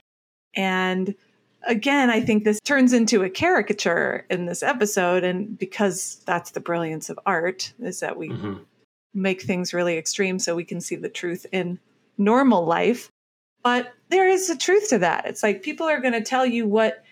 And 0.55 1.15
again, 1.67 2.11
I 2.11 2.21
think 2.21 2.45
this 2.45 2.61
turns 2.61 2.93
into 2.93 3.23
a 3.23 3.31
caricature 3.31 4.27
in 4.31 4.47
this 4.47 4.63
episode. 4.63 5.25
And 5.25 5.59
because 5.59 6.23
that's 6.27 6.51
the 6.51 6.61
brilliance 6.61 7.09
of 7.09 7.19
art, 7.25 7.73
is 7.81 8.01
that 8.01 8.17
we 8.17 8.29
mm-hmm. 8.29 8.55
make 9.15 9.43
things 9.43 9.75
really 9.75 9.97
extreme 9.97 10.39
so 10.39 10.55
we 10.55 10.65
can 10.65 10.81
see 10.81 10.97
the 10.97 11.09
truth 11.09 11.47
in 11.53 11.79
normal 12.19 12.65
life. 12.65 13.11
But 13.63 13.93
there 14.09 14.29
is 14.29 14.51
a 14.51 14.59
truth 14.59 14.89
to 14.91 14.99
that. 14.99 15.27
It's 15.27 15.43
like 15.43 15.63
people 15.63 15.89
are 15.89 16.01
going 16.01 16.15
to 16.15 16.23
tell 16.23 16.45
you 16.45 16.67
what 16.67 17.05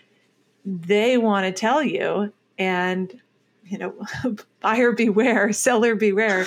they 0.65 1.17
want 1.17 1.47
to 1.47 1.53
tell 1.53 1.83
you. 1.83 2.33
And, 2.61 3.19
you 3.65 3.79
know, 3.79 3.95
buyer 4.61 4.93
beware, 4.93 5.51
seller 5.53 5.95
beware, 5.95 6.45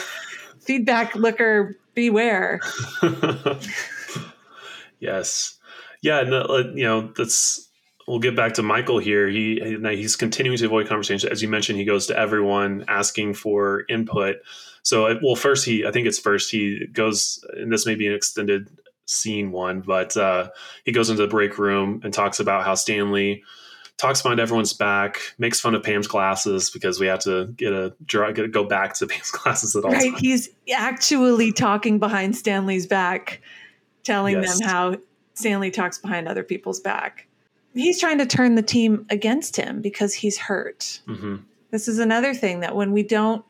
feedback 0.59 1.15
looker 1.15 1.75
beware. 1.95 2.61
yes. 4.99 5.57
Yeah. 6.01 6.21
No, 6.21 6.71
you 6.75 6.83
know, 6.83 7.11
that's, 7.17 7.67
we'll 8.07 8.19
get 8.19 8.35
back 8.35 8.53
to 8.53 8.63
Michael 8.63 8.99
here. 8.99 9.27
He 9.27 9.77
he's 9.91 10.15
continuing 10.15 10.57
to 10.59 10.65
avoid 10.65 10.87
conversation. 10.87 11.31
As 11.31 11.41
you 11.41 11.47
mentioned, 11.47 11.79
he 11.79 11.85
goes 11.85 12.05
to 12.07 12.17
everyone 12.17 12.85
asking 12.87 13.33
for 13.33 13.85
input. 13.89 14.35
So, 14.83 15.17
well, 15.23 15.35
first 15.35 15.65
he, 15.65 15.85
I 15.85 15.91
think 15.91 16.05
it's 16.05 16.19
first 16.19 16.51
he 16.51 16.85
goes, 16.87 17.43
and 17.53 17.71
this 17.71 17.85
may 17.85 17.95
be 17.95 18.05
an 18.05 18.13
extended 18.13 18.69
scene 19.05 19.51
one, 19.51 19.81
but 19.81 20.15
uh, 20.15 20.49
he 20.85 20.91
goes 20.91 21.09
into 21.09 21.23
the 21.23 21.27
break 21.27 21.57
room 21.57 22.01
and 22.03 22.13
talks 22.13 22.39
about 22.39 22.65
how 22.65 22.75
Stanley 22.75 23.43
talks 23.97 24.21
behind 24.21 24.39
everyone's 24.39 24.73
back, 24.73 25.19
makes 25.37 25.59
fun 25.59 25.75
of 25.75 25.83
Pam's 25.83 26.07
glasses 26.07 26.69
because 26.69 26.99
we 26.99 27.07
have 27.07 27.19
to 27.19 27.47
get 27.47 27.73
a 27.73 27.93
get, 28.05 28.51
go 28.51 28.63
back 28.63 28.95
to 28.95 29.07
Pam's 29.07 29.31
glasses 29.31 29.75
at 29.75 29.85
all. 29.85 29.91
Right, 29.91 30.17
he's 30.17 30.49
actually 30.73 31.51
talking 31.51 31.99
behind 31.99 32.35
Stanley's 32.35 32.87
back, 32.87 33.41
telling 34.03 34.41
yes. 34.41 34.59
them 34.59 34.67
how 34.67 34.97
Stanley 35.33 35.71
talks 35.71 35.97
behind 35.97 36.27
other 36.27 36.43
people's 36.43 36.79
back. 36.79 37.27
He's 37.73 37.99
trying 37.99 38.19
to 38.19 38.25
turn 38.25 38.55
the 38.55 38.61
team 38.61 39.05
against 39.09 39.55
him 39.55 39.81
because 39.81 40.13
he's 40.13 40.37
hurt. 40.37 41.01
Mm-hmm. 41.07 41.37
This 41.71 41.87
is 41.87 41.97
another 41.97 42.35
thing 42.35 42.59
that 42.59 42.75
when 42.75 42.91
we 42.91 43.01
don't 43.01 43.43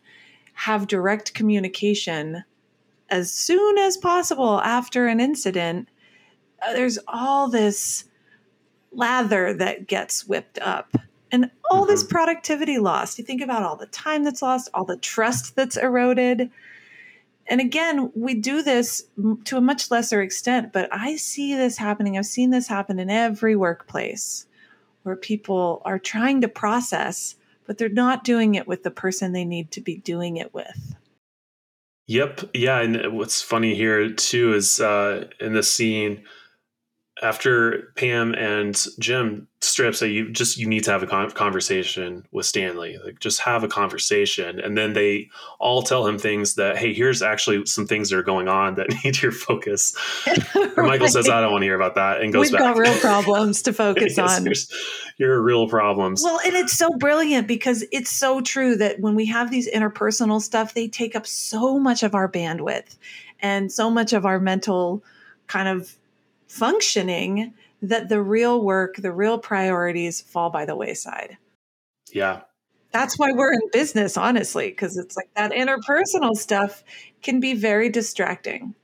have 0.53 0.87
direct 0.87 1.33
communication 1.33 2.45
as 3.09 3.31
soon 3.31 3.77
as 3.77 3.97
possible 3.97 4.61
after 4.61 5.07
an 5.07 5.19
incident, 5.19 5.89
uh, 6.65 6.73
there's 6.73 6.97
all 7.07 7.49
this 7.49 8.05
lather 8.93 9.53
that 9.53 9.87
gets 9.87 10.25
whipped 10.27 10.59
up 10.59 10.95
and 11.31 11.49
all 11.69 11.81
mm-hmm. 11.81 11.91
this 11.91 12.03
productivity 12.03 12.77
lost. 12.77 13.17
You 13.17 13.25
think 13.25 13.41
about 13.41 13.63
all 13.63 13.75
the 13.75 13.87
time 13.87 14.23
that's 14.23 14.41
lost, 14.41 14.69
all 14.73 14.85
the 14.85 14.97
trust 14.97 15.55
that's 15.55 15.77
eroded. 15.77 16.49
And 17.47 17.59
again, 17.59 18.11
we 18.15 18.35
do 18.35 18.61
this 18.61 19.03
to 19.45 19.57
a 19.57 19.61
much 19.61 19.91
lesser 19.91 20.21
extent, 20.21 20.71
but 20.71 20.87
I 20.93 21.17
see 21.17 21.55
this 21.55 21.77
happening. 21.77 22.17
I've 22.17 22.25
seen 22.25 22.51
this 22.51 22.67
happen 22.67 22.99
in 22.99 23.09
every 23.09 23.55
workplace 23.55 24.45
where 25.03 25.17
people 25.17 25.81
are 25.83 25.99
trying 25.99 26.41
to 26.41 26.47
process 26.47 27.35
but 27.65 27.77
they're 27.77 27.89
not 27.89 28.23
doing 28.23 28.55
it 28.55 28.67
with 28.67 28.83
the 28.83 28.91
person 28.91 29.31
they 29.31 29.45
need 29.45 29.71
to 29.71 29.81
be 29.81 29.97
doing 29.97 30.37
it 30.37 30.53
with. 30.53 30.95
Yep. 32.07 32.41
Yeah. 32.53 32.81
And 32.81 33.17
what's 33.17 33.41
funny 33.41 33.75
here 33.75 34.11
too 34.11 34.53
is 34.53 34.79
uh, 34.79 35.29
in 35.39 35.53
the 35.53 35.63
scene, 35.63 36.23
after 37.23 37.91
Pam 37.95 38.33
and 38.35 38.75
Jim 38.99 39.47
straight 39.61 39.87
up 39.87 39.95
say 39.95 40.09
you 40.09 40.29
just 40.29 40.57
you 40.57 40.67
need 40.67 40.83
to 40.83 40.91
have 40.91 41.01
a 41.03 41.07
conversation 41.07 42.27
with 42.31 42.45
Stanley, 42.45 42.97
like 43.03 43.19
just 43.19 43.39
have 43.39 43.63
a 43.63 43.67
conversation, 43.67 44.59
and 44.59 44.77
then 44.77 44.93
they 44.93 45.29
all 45.59 45.81
tell 45.81 46.05
him 46.05 46.19
things 46.19 46.55
that 46.55 46.77
hey, 46.77 46.93
here's 46.93 47.21
actually 47.21 47.65
some 47.65 47.87
things 47.87 48.09
that 48.09 48.17
are 48.17 48.23
going 48.23 48.47
on 48.47 48.75
that 48.75 48.87
need 49.03 49.21
your 49.21 49.31
focus. 49.31 49.95
right. 50.27 50.77
Michael 50.77 51.07
says, 51.07 51.29
I 51.29 51.41
don't 51.41 51.51
want 51.51 51.61
to 51.61 51.67
hear 51.67 51.75
about 51.75 51.95
that, 51.95 52.21
and 52.21 52.33
goes 52.33 52.51
back. 52.51 52.59
We've 52.59 52.59
back. 52.59 52.75
got 52.75 52.81
real 52.81 52.99
problems 52.99 53.61
to 53.63 53.73
focus 53.83 54.17
yes, 54.17 54.39
on. 54.39 54.47
Your 55.17 55.41
real 55.41 55.69
problems. 55.69 56.21
Well, 56.23 56.39
and 56.45 56.53
it's 56.55 56.73
so 56.77 56.89
brilliant 56.97 57.47
because 57.47 57.85
it's 57.91 58.09
so 58.09 58.41
true 58.41 58.75
that 58.77 58.99
when 58.99 59.15
we 59.15 59.27
have 59.27 59.49
these 59.49 59.69
interpersonal 59.69 60.41
stuff, 60.41 60.73
they 60.73 60.87
take 60.87 61.15
up 61.15 61.25
so 61.25 61.79
much 61.79 62.03
of 62.03 62.13
our 62.15 62.29
bandwidth 62.29 62.97
and 63.39 63.71
so 63.71 63.89
much 63.89 64.11
of 64.13 64.25
our 64.25 64.39
mental 64.39 65.03
kind 65.47 65.67
of 65.67 65.95
functioning 66.53 67.53
that 67.81 68.09
the 68.09 68.21
real 68.21 68.63
work, 68.63 68.95
the 68.97 69.11
real 69.11 69.37
priorities 69.37 70.21
fall 70.21 70.49
by 70.49 70.65
the 70.65 70.75
wayside. 70.75 71.37
Yeah. 72.11 72.41
That's 72.91 73.17
why 73.17 73.31
we're 73.31 73.53
in 73.53 73.69
business, 73.71 74.17
honestly, 74.17 74.69
because 74.69 74.97
it's 74.97 75.17
like 75.17 75.29
that 75.35 75.51
interpersonal 75.51 76.35
stuff 76.35 76.83
can 77.23 77.39
be 77.39 77.55
very 77.55 77.89
distracting. 77.89 78.75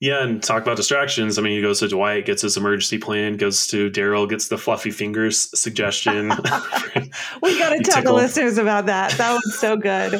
Yeah, 0.00 0.24
and 0.24 0.42
talk 0.42 0.62
about 0.62 0.78
distractions. 0.78 1.38
I 1.38 1.42
mean, 1.42 1.54
he 1.54 1.60
goes 1.60 1.80
to 1.80 1.88
Dwight, 1.88 2.24
gets 2.24 2.40
his 2.40 2.56
emergency 2.56 2.96
plan, 2.96 3.36
goes 3.36 3.66
to 3.66 3.90
Darryl, 3.90 4.28
gets 4.28 4.48
the 4.48 4.56
fluffy 4.56 4.90
fingers 4.90 5.50
suggestion. 5.58 6.28
we 7.42 7.58
got 7.58 7.76
to 7.76 7.82
tell 7.84 8.02
the 8.02 8.12
listeners 8.12 8.56
about 8.56 8.86
that. 8.86 9.12
That 9.18 9.32
was 9.34 9.58
so 9.58 9.76
good. 9.76 10.18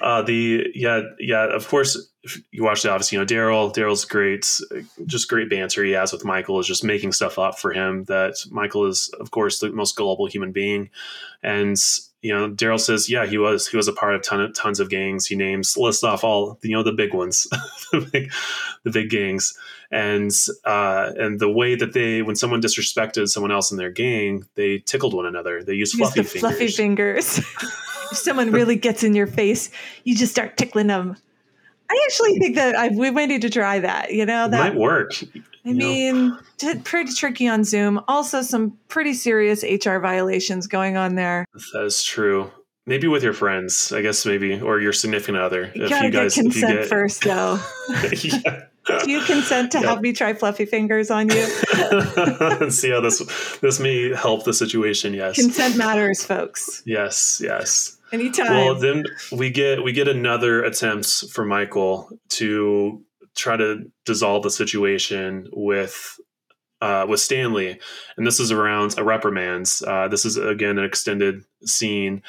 Uh, 0.00 0.22
the 0.22 0.70
yeah, 0.74 1.02
yeah. 1.18 1.44
Of 1.52 1.66
course, 1.66 2.08
you 2.50 2.64
watch 2.64 2.82
the 2.82 2.90
office, 2.90 3.12
you 3.12 3.18
know 3.18 3.26
Darryl. 3.26 3.74
Darryl's 3.74 4.04
great, 4.04 4.60
just 5.06 5.28
great 5.28 5.50
banter 5.50 5.84
he 5.84 5.92
has 5.92 6.12
with 6.12 6.24
Michael 6.24 6.60
is 6.60 6.66
just 6.66 6.84
making 6.84 7.12
stuff 7.12 7.38
up 7.38 7.58
for 7.58 7.72
him. 7.72 8.04
That 8.04 8.36
Michael 8.50 8.86
is, 8.86 9.12
of 9.20 9.30
course, 9.30 9.58
the 9.58 9.70
most 9.70 9.96
gullible 9.96 10.26
human 10.26 10.52
being, 10.52 10.90
and 11.42 11.76
you 12.22 12.32
know, 12.32 12.50
Darryl 12.50 12.80
says, 12.80 13.08
yeah, 13.08 13.24
he 13.26 13.38
was 13.38 13.68
he 13.68 13.76
was 13.76 13.88
a 13.88 13.92
part 13.92 14.14
of 14.14 14.22
ton 14.22 14.40
of, 14.40 14.54
tons 14.54 14.80
of 14.80 14.90
gangs. 14.90 15.26
He 15.26 15.36
names 15.36 15.76
lists 15.76 16.02
off 16.02 16.24
all 16.24 16.58
you 16.62 16.72
know 16.72 16.82
the 16.82 16.92
big 16.92 17.14
ones, 17.14 17.46
the, 17.92 18.00
big, 18.12 18.32
the 18.84 18.90
big 18.90 19.10
gangs, 19.10 19.56
and 19.90 20.32
uh, 20.64 21.12
and 21.16 21.38
the 21.38 21.50
way 21.50 21.76
that 21.76 21.92
they 21.92 22.22
when 22.22 22.34
someone 22.34 22.60
disrespected 22.60 23.28
someone 23.28 23.52
else 23.52 23.70
in 23.70 23.76
their 23.76 23.90
gang, 23.90 24.44
they 24.56 24.78
tickled 24.78 25.14
one 25.14 25.26
another. 25.26 25.62
They 25.62 25.74
used 25.74 25.96
fluffy 25.96 26.20
Use 26.20 26.32
fingers. 26.32 26.50
Fluffy 26.50 26.68
fingers. 26.68 27.38
if 28.10 28.18
someone 28.18 28.50
really 28.52 28.76
gets 28.76 29.04
in 29.04 29.14
your 29.14 29.26
face, 29.26 29.70
you 30.04 30.16
just 30.16 30.32
start 30.32 30.56
tickling 30.56 30.88
them. 30.88 31.16
I 31.90 32.06
actually 32.06 32.38
think 32.38 32.56
that 32.56 32.74
I, 32.74 32.88
we 32.88 33.10
might 33.10 33.26
need 33.26 33.42
to 33.42 33.50
try 33.50 33.78
that. 33.78 34.12
You 34.12 34.26
know, 34.26 34.48
that 34.48 34.72
might 34.72 34.78
work. 34.78 35.12
I 35.64 35.72
mean, 35.72 36.38
t- 36.58 36.78
pretty 36.80 37.12
tricky 37.12 37.48
on 37.48 37.64
Zoom. 37.64 38.00
Also, 38.06 38.42
some 38.42 38.78
pretty 38.88 39.14
serious 39.14 39.64
HR 39.64 39.98
violations 39.98 40.66
going 40.66 40.96
on 40.96 41.16
there. 41.16 41.46
That 41.72 41.84
is 41.84 42.02
true. 42.04 42.50
Maybe 42.88 43.08
with 43.08 43.24
your 43.24 43.32
friends, 43.32 43.92
I 43.92 44.00
guess, 44.00 44.24
maybe, 44.24 44.60
or 44.60 44.80
your 44.80 44.92
significant 44.92 45.38
other. 45.38 45.72
You 45.74 45.84
if 45.84 45.90
gotta 45.90 46.06
you 46.06 46.12
guys, 46.12 46.36
get 46.36 46.42
consent 46.42 46.78
get... 46.78 46.88
first, 46.88 47.24
though. 47.24 47.58
yeah. 48.22 48.66
Do 49.02 49.10
you 49.10 49.20
consent 49.22 49.72
to 49.72 49.78
yep. 49.78 49.86
help 49.86 50.00
me 50.00 50.12
try 50.12 50.32
fluffy 50.32 50.64
fingers 50.64 51.10
on 51.10 51.28
you? 51.28 51.44
See 52.70 52.90
how 52.90 53.00
this 53.00 53.18
this 53.60 53.80
may 53.80 54.14
help 54.14 54.44
the 54.44 54.52
situation. 54.54 55.12
Yes, 55.14 55.34
consent 55.34 55.76
matters, 55.76 56.24
folks. 56.24 56.82
Yes, 56.86 57.40
yes. 57.42 57.95
Anytime. 58.12 58.50
Well, 58.50 58.74
then 58.74 59.04
we 59.32 59.50
get 59.50 59.82
we 59.82 59.92
get 59.92 60.08
another 60.08 60.62
attempts 60.62 61.28
for 61.30 61.44
Michael 61.44 62.08
to 62.30 63.02
try 63.36 63.56
to 63.56 63.90
dissolve 64.04 64.42
the 64.42 64.50
situation 64.50 65.48
with 65.52 66.18
uh, 66.80 67.06
with 67.08 67.20
Stanley, 67.20 67.80
and 68.16 68.26
this 68.26 68.38
is 68.38 68.52
around 68.52 68.96
a 68.98 69.04
reprimands. 69.04 69.82
Uh, 69.82 70.08
this 70.08 70.24
is 70.24 70.36
again 70.36 70.78
an 70.78 70.84
extended 70.84 71.42
scene, 71.64 72.22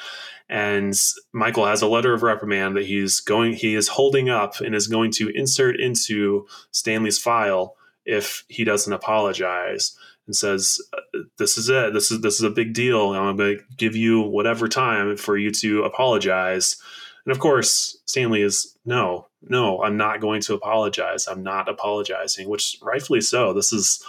and 0.48 0.94
Michael 1.32 1.66
has 1.66 1.82
a 1.82 1.88
letter 1.88 2.12
of 2.12 2.22
reprimand 2.22 2.76
that 2.76 2.86
he's 2.86 3.20
going 3.20 3.52
he 3.52 3.74
is 3.74 3.88
holding 3.88 4.28
up 4.28 4.60
and 4.60 4.74
is 4.74 4.88
going 4.88 5.12
to 5.12 5.30
insert 5.34 5.78
into 5.78 6.46
Stanley's 6.70 7.18
file 7.18 7.74
if 8.04 8.44
he 8.48 8.64
doesn't 8.64 8.92
apologize 8.92 9.96
and 10.28 10.36
says 10.36 10.80
uh, 10.92 11.20
this 11.38 11.58
is 11.58 11.68
it. 11.68 11.92
This 11.92 12.12
is 12.12 12.20
this 12.20 12.34
is 12.34 12.42
a 12.42 12.50
big 12.50 12.74
deal. 12.74 13.12
I'm 13.12 13.36
going 13.36 13.58
to 13.58 13.64
give 13.76 13.96
you 13.96 14.20
whatever 14.20 14.68
time 14.68 15.16
for 15.16 15.36
you 15.36 15.50
to 15.50 15.82
apologize. 15.82 16.76
And 17.24 17.32
of 17.32 17.40
course 17.40 17.98
stanley 18.06 18.40
is 18.40 18.74
no 18.86 19.26
no 19.42 19.82
i'm 19.82 19.96
not 19.96 20.20
going 20.20 20.40
to 20.42 20.54
apologize. 20.54 21.26
I'm 21.26 21.42
not 21.42 21.68
apologizing 21.68 22.48
which 22.48 22.78
rightfully 22.80 23.20
so. 23.20 23.52
This 23.52 23.72
is 23.72 24.04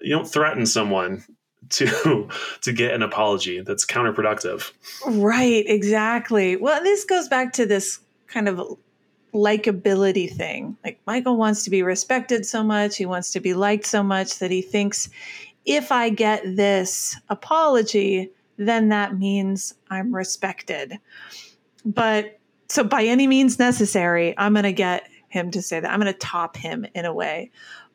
you 0.00 0.10
don't 0.10 0.28
threaten 0.28 0.66
someone 0.66 1.24
to 1.70 2.28
to 2.60 2.72
get 2.72 2.92
an 2.92 3.02
apology. 3.02 3.60
That's 3.60 3.86
counterproductive. 3.86 4.72
Right 5.06 5.64
exactly. 5.66 6.56
Well 6.56 6.82
this 6.82 7.04
goes 7.04 7.28
back 7.28 7.52
to 7.54 7.66
this 7.66 8.00
kind 8.26 8.48
of 8.48 8.76
likability 9.34 10.30
thing. 10.30 10.76
Like 10.84 11.00
Michael 11.06 11.36
wants 11.36 11.64
to 11.64 11.70
be 11.70 11.82
respected 11.82 12.44
so 12.44 12.62
much, 12.62 12.96
he 12.96 13.06
wants 13.06 13.30
to 13.32 13.40
be 13.40 13.54
liked 13.54 13.86
so 13.86 14.02
much 14.02 14.38
that 14.38 14.50
he 14.50 14.62
thinks 14.62 15.08
if 15.64 15.92
I 15.92 16.10
get 16.10 16.42
this 16.44 17.16
apology, 17.28 18.30
then 18.56 18.88
that 18.88 19.18
means 19.18 19.74
I'm 19.90 20.14
respected. 20.14 20.98
But 21.84 22.38
so 22.68 22.84
by 22.84 23.04
any 23.04 23.26
means 23.26 23.58
necessary, 23.58 24.34
I'm 24.38 24.54
going 24.54 24.64
to 24.64 24.72
get 24.72 25.08
him 25.28 25.50
to 25.52 25.62
say 25.62 25.80
that. 25.80 25.90
I'm 25.90 26.00
going 26.00 26.12
to 26.12 26.18
top 26.18 26.56
him 26.56 26.86
in 26.94 27.04
a 27.04 27.14
way. 27.14 27.50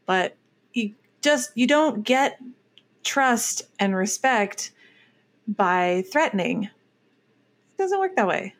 But 0.05 0.35
you 0.73 0.93
just 1.21 1.51
you 1.55 1.67
don't 1.67 2.03
get 2.03 2.39
trust 3.03 3.63
and 3.79 3.95
respect 3.95 4.71
by 5.47 6.03
threatening. 6.11 6.63
It 6.63 7.77
doesn't 7.77 7.99
work 7.99 8.15
that 8.15 8.27
way. 8.27 8.53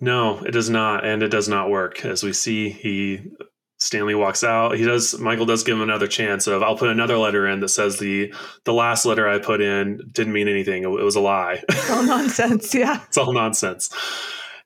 No, 0.00 0.38
it 0.44 0.52
does 0.52 0.70
not, 0.70 1.04
and 1.04 1.22
it 1.22 1.28
does 1.28 1.48
not 1.48 1.70
work. 1.70 2.04
As 2.04 2.22
we 2.22 2.32
see, 2.32 2.70
he 2.70 3.30
Stanley 3.78 4.14
walks 4.14 4.42
out. 4.42 4.76
He 4.76 4.84
does. 4.84 5.18
Michael 5.18 5.46
does 5.46 5.62
give 5.62 5.76
him 5.76 5.82
another 5.82 6.08
chance 6.08 6.46
of 6.46 6.62
I'll 6.62 6.76
put 6.76 6.88
another 6.88 7.16
letter 7.16 7.46
in 7.46 7.60
that 7.60 7.68
says 7.68 7.98
the 7.98 8.32
the 8.64 8.72
last 8.72 9.06
letter 9.06 9.28
I 9.28 9.38
put 9.38 9.60
in 9.60 10.00
didn't 10.12 10.32
mean 10.32 10.48
anything. 10.48 10.82
It, 10.82 10.88
it 10.88 11.04
was 11.04 11.16
a 11.16 11.20
lie. 11.20 11.62
It's 11.68 11.90
all 11.90 12.02
nonsense. 12.02 12.74
Yeah, 12.74 13.02
it's 13.08 13.16
all 13.16 13.32
nonsense. 13.32 13.90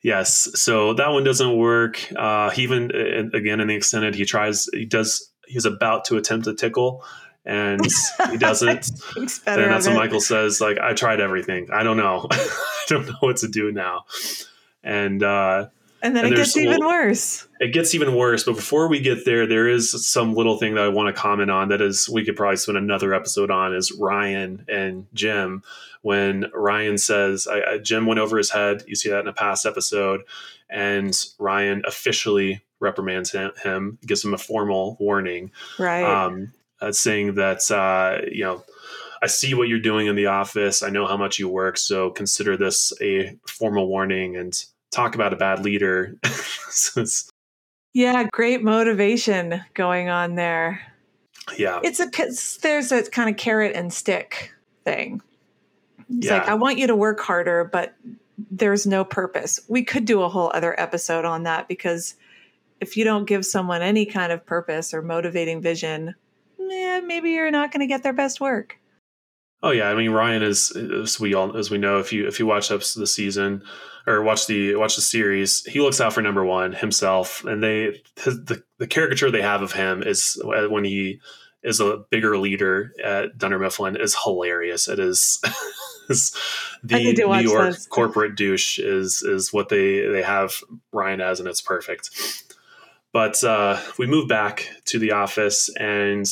Yes. 0.03 0.49
So 0.55 0.95
that 0.95 1.11
one 1.11 1.25
doesn't 1.25 1.57
work. 1.57 2.11
Uh, 2.16 2.51
he 2.51 2.62
even 2.62 2.90
again 3.35 3.61
in 3.61 3.68
the 3.68 3.75
extended, 3.75 4.14
he 4.14 4.25
tries. 4.25 4.66
He 4.73 4.87
does. 4.87 5.31
He's 5.47 5.66
about 5.66 6.07
to 6.07 6.16
attempt 6.16 6.47
to 6.47 6.55
tickle, 6.55 7.05
and 7.45 7.81
he 8.31 8.38
doesn't. 8.38 8.90
and 9.16 9.29
that's 9.47 9.87
what 9.87 9.95
Michael 9.95 10.21
says. 10.21 10.61
Like 10.61 10.79
I 10.79 10.95
tried 10.95 11.21
everything. 11.21 11.68
I 11.71 11.83
don't 11.83 11.99
know. 11.99 12.29
I 12.31 12.85
don't 12.88 13.07
know 13.07 13.16
what 13.21 13.37
to 13.38 13.49
do 13.49 13.73
now. 13.73 14.05
And 14.83 15.23
uh, 15.23 15.68
and 16.03 16.16
then 16.16 16.25
and 16.25 16.35
it 16.35 16.37
gets 16.37 16.57
even 16.57 16.85
worse. 16.85 17.47
It 17.61 17.73
gets 17.73 17.95
even 17.95 18.16
worse. 18.16 18.42
But 18.42 18.57
before 18.57 18.88
we 18.88 19.01
get 19.01 19.25
there, 19.25 19.47
there 19.47 19.68
is 19.68 20.07
some 20.07 20.35
little 20.35 20.59
thing 20.59 20.75
that 20.75 20.85
I 20.85 20.88
want 20.88 21.14
to 21.14 21.21
comment 21.21 21.51
on. 21.51 21.68
That 21.68 21.81
is, 21.81 22.09
we 22.09 22.25
could 22.25 22.35
probably 22.35 22.57
spend 22.57 22.77
another 22.77 23.14
episode 23.14 23.51
on. 23.51 23.73
Is 23.75 23.92
Ryan 23.92 24.64
and 24.68 25.07
Jim 25.14 25.62
when 26.03 26.51
Ryan 26.53 26.99
says, 26.99 27.47
I, 27.47 27.75
I, 27.75 27.79
Jim 27.79 28.07
went 28.07 28.18
over 28.18 28.37
his 28.37 28.51
head. 28.51 28.83
You 28.88 28.97
see 28.97 29.11
that 29.11 29.21
in 29.21 29.29
a 29.29 29.33
past 29.33 29.64
episode. 29.64 30.23
And 30.68 31.16
Ryan 31.38 31.83
officially 31.87 32.62
reprimands 32.81 33.31
him, 33.31 33.53
him 33.62 33.99
gives 34.05 34.25
him 34.25 34.35
a 34.35 34.38
formal 34.38 34.97
warning. 34.99 35.53
Right. 35.79 36.03
Um, 36.03 36.53
uh, 36.81 36.90
saying 36.90 37.35
that, 37.35 37.71
uh, 37.71 38.27
you 38.29 38.42
know, 38.42 38.64
I 39.23 39.29
see 39.29 39.55
what 39.55 39.69
you're 39.69 39.79
doing 39.79 40.09
in 40.09 40.17
the 40.17 40.27
office. 40.27 40.83
I 40.83 40.91
know 40.91 41.07
how 41.07 41.17
much 41.17 41.39
you 41.39 41.49
work. 41.49 41.79
So 41.79 42.11
consider 42.11 42.57
this 42.57 42.93
a 43.01 43.39
formal 43.47 43.87
warning 43.87 44.37
and 44.37 44.53
talk 44.91 45.15
about 45.15 45.33
a 45.33 45.37
bad 45.37 45.65
leader. 45.65 46.17
yeah, 47.95 48.25
great 48.33 48.65
motivation 48.65 49.63
going 49.75 50.09
on 50.09 50.35
there. 50.35 50.81
Yeah. 51.57 51.81
It's 51.85 52.01
a, 52.01 52.11
there's 52.63 52.91
a 52.91 53.09
kind 53.11 53.31
of 53.31 53.37
carrot 53.37 53.77
and 53.77 53.93
stick 53.93 54.53
thing. 54.85 55.23
It's 56.11 56.27
yeah. 56.27 56.39
like, 56.39 56.49
I 56.49 56.55
want 56.55 56.79
you 56.79 56.89
to 56.89 56.97
work 56.97 57.21
harder, 57.21 57.69
but 57.73 57.95
there's 58.51 58.87
no 58.87 59.05
purpose. 59.05 59.61
We 59.69 59.85
could 59.85 60.05
do 60.05 60.23
a 60.23 60.29
whole 60.29 60.51
other 60.53 60.79
episode 60.81 61.25
on 61.25 61.45
that 61.45 61.69
because 61.69 62.17
if 62.81 62.97
you 62.97 63.05
don't 63.05 63.25
give 63.25 63.47
someone 63.47 63.83
any 63.83 64.05
kind 64.05 64.33
of 64.33 64.45
purpose 64.45 64.93
or 64.93 65.01
motivating 65.01 65.63
vision, 65.63 66.17
eh, 66.59 67.01
maybe 67.01 67.31
you're 67.31 67.53
not 67.53 67.71
going 67.71 67.81
to 67.81 67.87
get 67.87 68.03
their 68.03 68.13
best 68.13 68.41
work. 68.41 68.79
Oh 69.62 69.70
yeah, 69.70 69.88
I 69.88 69.94
mean 69.94 70.11
Ryan 70.11 70.42
is 70.42 70.72
as 70.72 71.20
we 71.20 71.35
all 71.35 71.57
as 71.57 71.70
we 71.70 71.79
know 71.79 71.98
if 72.01 72.12
you 72.12 72.27
if 72.27 72.38
you 72.38 72.46
watch 72.46 72.70
up 72.70 72.81
the 72.81 73.07
season 73.07 73.62
or 74.07 74.22
watch 74.22 74.46
the 74.46 74.75
watch 74.75 74.96
the 74.96 75.03
series, 75.03 75.64
he 75.64 75.81
looks 75.81 76.01
out 76.01 76.12
for 76.12 76.22
number 76.22 76.44
one 76.44 76.72
himself, 76.72 77.44
and 77.44 77.62
they 77.62 78.03
his, 78.16 78.44
the 78.44 78.62
the 78.79 78.87
caricature 78.87 79.31
they 79.31 79.42
have 79.42 79.62
of 79.62 79.72
him 79.72 80.03
is 80.03 80.40
uh, 80.44 80.68
when 80.68 80.85
he 80.85 81.20
is 81.62 81.81
a 81.81 82.05
bigger 82.11 82.37
leader 82.38 82.92
at 83.03 83.38
Dunder 83.38 83.59
Mifflin 83.59 83.96
is 83.96 84.16
hilarious. 84.25 84.88
It 84.88 84.98
is 84.98 85.40
the 86.83 87.12
New 87.14 87.38
York 87.38 87.75
this. 87.75 87.87
corporate 87.87 88.35
douche 88.35 88.79
is 88.81 89.22
is 89.22 89.53
what 89.53 89.68
they 89.68 90.07
they 90.07 90.22
have 90.22 90.57
Ryan 90.90 91.20
as, 91.20 91.38
and 91.38 91.48
it's 91.48 91.61
perfect. 91.61 92.11
But 93.12 93.44
uh, 93.44 93.81
we 93.98 94.07
move 94.07 94.27
back 94.27 94.68
to 94.87 94.98
the 94.98 95.12
office 95.12 95.68
and 95.79 96.27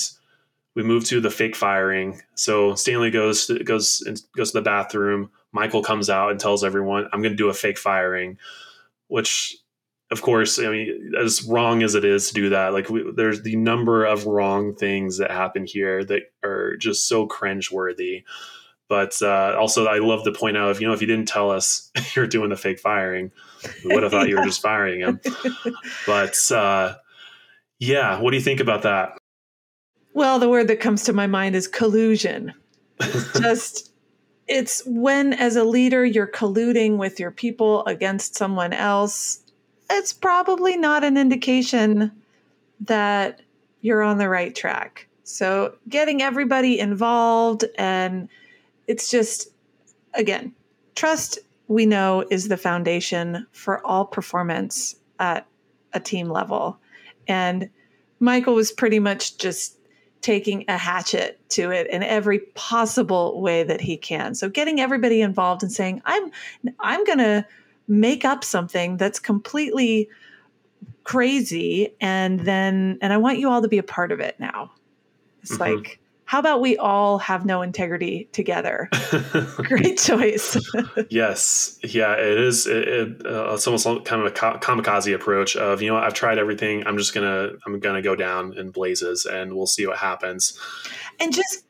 we 0.74 0.83
move 0.83 1.04
to 1.06 1.20
the 1.20 1.30
fake 1.30 1.56
firing. 1.56 2.20
So 2.35 2.74
Stanley 2.74 3.11
goes 3.11 3.46
to, 3.46 3.62
goes 3.64 4.02
goes 4.37 4.52
to 4.52 4.59
the 4.59 4.62
bathroom. 4.62 5.30
Michael 5.52 5.83
comes 5.83 6.09
out 6.09 6.30
and 6.30 6.38
tells 6.38 6.64
everyone, 6.64 7.09
"I'm 7.12 7.22
going 7.22 7.33
to 7.33 7.37
do 7.37 7.48
a 7.48 7.54
fake 7.54 7.78
firing," 7.78 8.38
which 9.09 9.56
of 10.11 10.22
course, 10.22 10.59
I 10.59 10.68
mean, 10.68 11.12
as 11.20 11.44
wrong 11.44 11.83
as 11.83 11.94
it 11.94 12.04
is 12.04 12.28
to 12.28 12.35
do 12.35 12.48
that, 12.48 12.72
like 12.72 12.90
we, 12.90 13.12
there's 13.14 13.42
the 13.42 13.54
number 13.56 14.04
of 14.04 14.26
wrong 14.26 14.74
things 14.74 15.18
that 15.18 15.30
happen 15.30 15.64
here 15.64 16.04
that 16.04 16.22
are 16.42 16.76
just 16.76 17.06
so 17.06 17.28
cringeworthy. 17.28 18.24
But 18.88 19.22
uh, 19.22 19.54
also, 19.56 19.87
I 19.87 19.98
love 19.98 20.24
to 20.24 20.33
point 20.33 20.56
out 20.56 20.72
if 20.72 20.80
you 20.80 20.88
know 20.88 20.92
if 20.92 21.00
you 21.00 21.06
didn't 21.06 21.28
tell 21.28 21.52
us 21.52 21.92
you're 22.16 22.26
doing 22.26 22.50
the 22.50 22.56
fake 22.56 22.80
firing, 22.80 23.30
we 23.85 23.94
would 23.94 24.02
have 24.02 24.11
thought 24.11 24.28
you 24.28 24.37
were 24.37 24.44
just 24.44 24.62
firing 24.62 25.00
him. 25.00 25.20
but 26.06 26.37
uh, 26.50 26.96
yeah, 27.78 28.20
what 28.20 28.33
do 28.33 28.37
you 28.37 28.42
think 28.42 28.59
about 28.59 28.83
that? 28.83 29.19
Well, 30.20 30.38
the 30.38 30.50
word 30.50 30.68
that 30.68 30.80
comes 30.80 31.04
to 31.04 31.14
my 31.14 31.26
mind 31.26 31.56
is 31.56 31.66
collusion. 31.66 32.52
It's 33.00 33.40
just 33.40 33.92
it's 34.46 34.83
when 34.85 35.33
as 35.33 35.56
a 35.56 35.64
leader 35.64 36.04
you're 36.04 36.26
colluding 36.26 36.98
with 36.98 37.18
your 37.18 37.30
people 37.30 37.85
against 37.87 38.37
someone 38.37 38.72
else 38.72 39.40
it's 39.90 40.12
probably 40.12 40.76
not 40.76 41.04
an 41.04 41.16
indication 41.16 42.12
that 42.80 43.40
you're 43.80 44.02
on 44.02 44.18
the 44.18 44.28
right 44.28 44.54
track. 44.54 45.09
So, 45.24 45.74
getting 45.88 46.22
everybody 46.22 46.78
involved, 46.78 47.64
and 47.76 48.28
it's 48.87 49.11
just, 49.11 49.48
again, 50.14 50.54
trust 50.94 51.38
we 51.68 51.87
know 51.87 52.24
is 52.30 52.48
the 52.48 52.56
foundation 52.56 53.46
for 53.52 53.85
all 53.87 54.04
performance 54.04 54.96
at 55.18 55.46
a 55.92 56.00
team 56.00 56.28
level. 56.28 56.78
And 57.28 57.70
Michael 58.18 58.54
was 58.54 58.72
pretty 58.72 58.98
much 58.98 59.38
just 59.38 59.79
taking 60.20 60.64
a 60.68 60.76
hatchet 60.76 61.40
to 61.50 61.70
it 61.70 61.87
in 61.88 62.02
every 62.02 62.40
possible 62.54 63.40
way 63.40 63.62
that 63.62 63.80
he 63.80 63.96
can. 63.96 64.35
So 64.35 64.48
getting 64.48 64.80
everybody 64.80 65.22
involved 65.22 65.62
and 65.62 65.72
saying, 65.72 66.02
I'm 66.04 66.30
I'm 66.78 67.04
going 67.04 67.18
to 67.18 67.46
make 67.88 68.24
up 68.24 68.44
something 68.44 68.96
that's 68.96 69.18
completely 69.18 70.09
crazy 71.02 71.94
and 72.00 72.40
then 72.40 72.98
and 73.00 73.12
I 73.12 73.16
want 73.16 73.38
you 73.38 73.50
all 73.50 73.62
to 73.62 73.68
be 73.68 73.78
a 73.78 73.83
part 73.83 74.12
of 74.12 74.20
it 74.20 74.38
now. 74.38 74.70
It's 75.42 75.56
mm-hmm. 75.56 75.74
like 75.74 75.99
how 76.30 76.38
about 76.38 76.60
we 76.60 76.76
all 76.76 77.18
have 77.18 77.44
no 77.44 77.60
integrity 77.60 78.28
together? 78.30 78.88
Great 79.56 79.98
choice. 79.98 80.56
yes, 81.10 81.76
yeah, 81.82 82.12
it 82.12 82.38
is. 82.38 82.68
It, 82.68 82.86
it, 82.86 83.26
uh, 83.26 83.52
it's 83.54 83.66
almost 83.66 83.84
kind 84.04 84.24
of 84.24 84.26
a 84.26 84.30
kamikaze 84.30 85.12
approach 85.12 85.56
of 85.56 85.82
you 85.82 85.90
know 85.90 85.96
I've 85.96 86.14
tried 86.14 86.38
everything. 86.38 86.86
I'm 86.86 86.96
just 86.98 87.14
gonna 87.14 87.48
I'm 87.66 87.80
gonna 87.80 88.00
go 88.00 88.14
down 88.14 88.56
in 88.56 88.70
blazes 88.70 89.26
and 89.26 89.56
we'll 89.56 89.66
see 89.66 89.88
what 89.88 89.98
happens. 89.98 90.56
And 91.18 91.34
just 91.34 91.64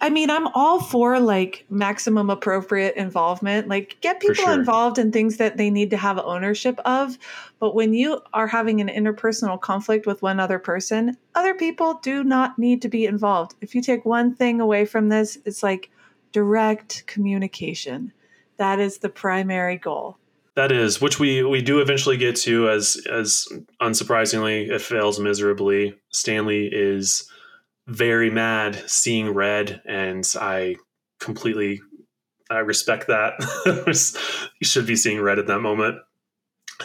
I 0.00 0.10
mean, 0.10 0.30
I'm 0.30 0.46
all 0.48 0.80
for 0.80 1.18
like 1.18 1.64
maximum 1.70 2.30
appropriate 2.30 2.94
involvement. 2.94 3.66
Like, 3.68 3.96
get 4.00 4.20
people 4.20 4.44
sure. 4.44 4.52
involved 4.52 4.98
in 4.98 5.10
things 5.10 5.38
that 5.38 5.56
they 5.56 5.70
need 5.70 5.90
to 5.90 5.96
have 5.96 6.18
ownership 6.18 6.78
of. 6.84 7.18
But 7.58 7.74
when 7.74 7.94
you 7.94 8.20
are 8.32 8.46
having 8.46 8.80
an 8.80 8.88
interpersonal 8.88 9.60
conflict 9.60 10.06
with 10.06 10.22
one 10.22 10.38
other 10.38 10.60
person, 10.60 11.16
other 11.34 11.54
people 11.54 11.94
do 12.02 12.22
not 12.22 12.58
need 12.58 12.80
to 12.82 12.88
be 12.88 13.06
involved. 13.06 13.56
If 13.60 13.74
you 13.74 13.82
take 13.82 14.04
one 14.04 14.34
thing 14.34 14.60
away 14.60 14.84
from 14.84 15.08
this, 15.08 15.38
it's 15.44 15.62
like 15.64 15.90
direct 16.32 17.04
communication. 17.06 18.12
That 18.58 18.78
is 18.78 18.98
the 18.98 19.08
primary 19.08 19.78
goal. 19.78 20.16
That 20.54 20.72
is, 20.72 21.00
which 21.00 21.20
we 21.20 21.44
we 21.44 21.62
do 21.62 21.80
eventually 21.80 22.16
get 22.16 22.34
to, 22.36 22.68
as 22.68 23.00
as 23.08 23.46
unsurprisingly, 23.80 24.68
it 24.68 24.80
fails 24.80 25.20
miserably. 25.20 25.94
Stanley 26.10 26.68
is 26.72 27.30
very 27.88 28.30
mad 28.30 28.76
seeing 28.88 29.30
red, 29.30 29.82
and 29.86 30.24
I 30.38 30.76
completely 31.18 31.80
I 32.50 32.58
respect 32.58 33.08
that. 33.08 33.34
you 34.60 34.66
should 34.66 34.86
be 34.86 34.96
seeing 34.96 35.20
red 35.20 35.38
at 35.38 35.46
that 35.46 35.60
moment, 35.60 35.98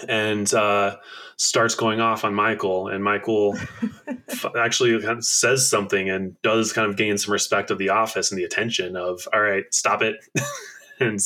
and 0.08 0.52
uh, 0.54 0.96
starts 1.36 1.76
going 1.76 2.00
off 2.00 2.24
on 2.24 2.34
Michael, 2.34 2.88
and 2.88 3.04
Michael 3.04 3.58
actually 4.58 5.00
kind 5.02 5.18
of 5.20 5.26
says 5.26 5.70
something 5.70 6.10
and 6.10 6.42
does 6.42 6.74
kind 6.74 6.90
of 6.90 6.98
gain 6.98 7.18
some 7.18 7.34
respect 7.34 7.70
of 7.70 7.78
the 7.78 7.90
office 7.90 8.32
and 8.32 8.40
the 8.40 8.46
attention 8.46 8.96
of 8.96 9.28
all 9.34 9.42
right, 9.42 9.66
stop 9.72 10.02
it, 10.02 10.16
and 11.00 11.20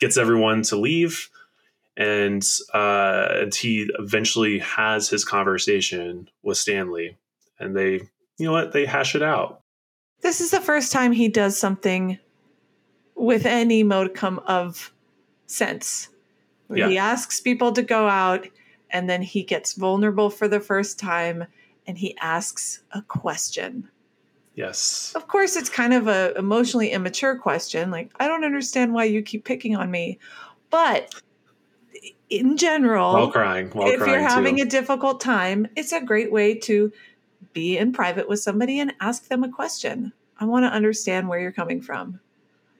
gets 0.00 0.16
everyone 0.16 0.62
to 0.62 0.76
leave. 0.76 1.28
And 1.98 2.42
uh, 2.72 3.28
and 3.32 3.54
he 3.54 3.90
eventually 3.98 4.58
has 4.60 5.10
his 5.10 5.26
conversation 5.26 6.30
with 6.42 6.56
Stanley, 6.56 7.18
and 7.60 7.76
they 7.76 8.08
you 8.42 8.48
know 8.48 8.52
what? 8.54 8.72
They 8.72 8.86
hash 8.86 9.14
it 9.14 9.22
out. 9.22 9.60
This 10.20 10.40
is 10.40 10.50
the 10.50 10.60
first 10.60 10.90
time 10.90 11.12
he 11.12 11.28
does 11.28 11.56
something 11.56 12.18
with 13.14 13.46
any 13.46 13.84
modicum 13.84 14.40
of 14.48 14.92
sense. 15.46 16.08
Yeah. 16.68 16.88
He 16.88 16.98
asks 16.98 17.38
people 17.38 17.70
to 17.70 17.82
go 17.82 18.08
out 18.08 18.48
and 18.90 19.08
then 19.08 19.22
he 19.22 19.44
gets 19.44 19.74
vulnerable 19.74 20.28
for 20.28 20.48
the 20.48 20.58
first 20.58 20.98
time 20.98 21.46
and 21.86 21.96
he 21.96 22.16
asks 22.20 22.82
a 22.90 23.02
question. 23.02 23.88
Yes. 24.56 25.12
Of 25.14 25.28
course 25.28 25.54
it's 25.54 25.70
kind 25.70 25.94
of 25.94 26.08
a 26.08 26.34
emotionally 26.36 26.90
immature 26.90 27.38
question 27.38 27.92
like 27.92 28.10
I 28.18 28.26
don't 28.26 28.44
understand 28.44 28.92
why 28.92 29.04
you 29.04 29.22
keep 29.22 29.44
picking 29.44 29.76
on 29.76 29.88
me. 29.88 30.18
But 30.68 31.14
in 32.28 32.56
general, 32.56 33.12
while 33.12 33.30
crying, 33.30 33.70
while 33.70 33.86
if 33.86 33.98
crying 33.98 34.12
you're 34.12 34.28
having 34.28 34.56
too. 34.56 34.64
a 34.64 34.66
difficult 34.66 35.20
time, 35.20 35.68
it's 35.76 35.92
a 35.92 36.00
great 36.00 36.32
way 36.32 36.56
to 36.56 36.90
be 37.52 37.78
in 37.78 37.92
private 37.92 38.28
with 38.28 38.40
somebody 38.40 38.80
and 38.80 38.94
ask 39.00 39.28
them 39.28 39.44
a 39.44 39.48
question. 39.48 40.12
I 40.38 40.44
want 40.44 40.64
to 40.64 40.68
understand 40.70 41.28
where 41.28 41.40
you're 41.40 41.52
coming 41.52 41.80
from. 41.80 42.20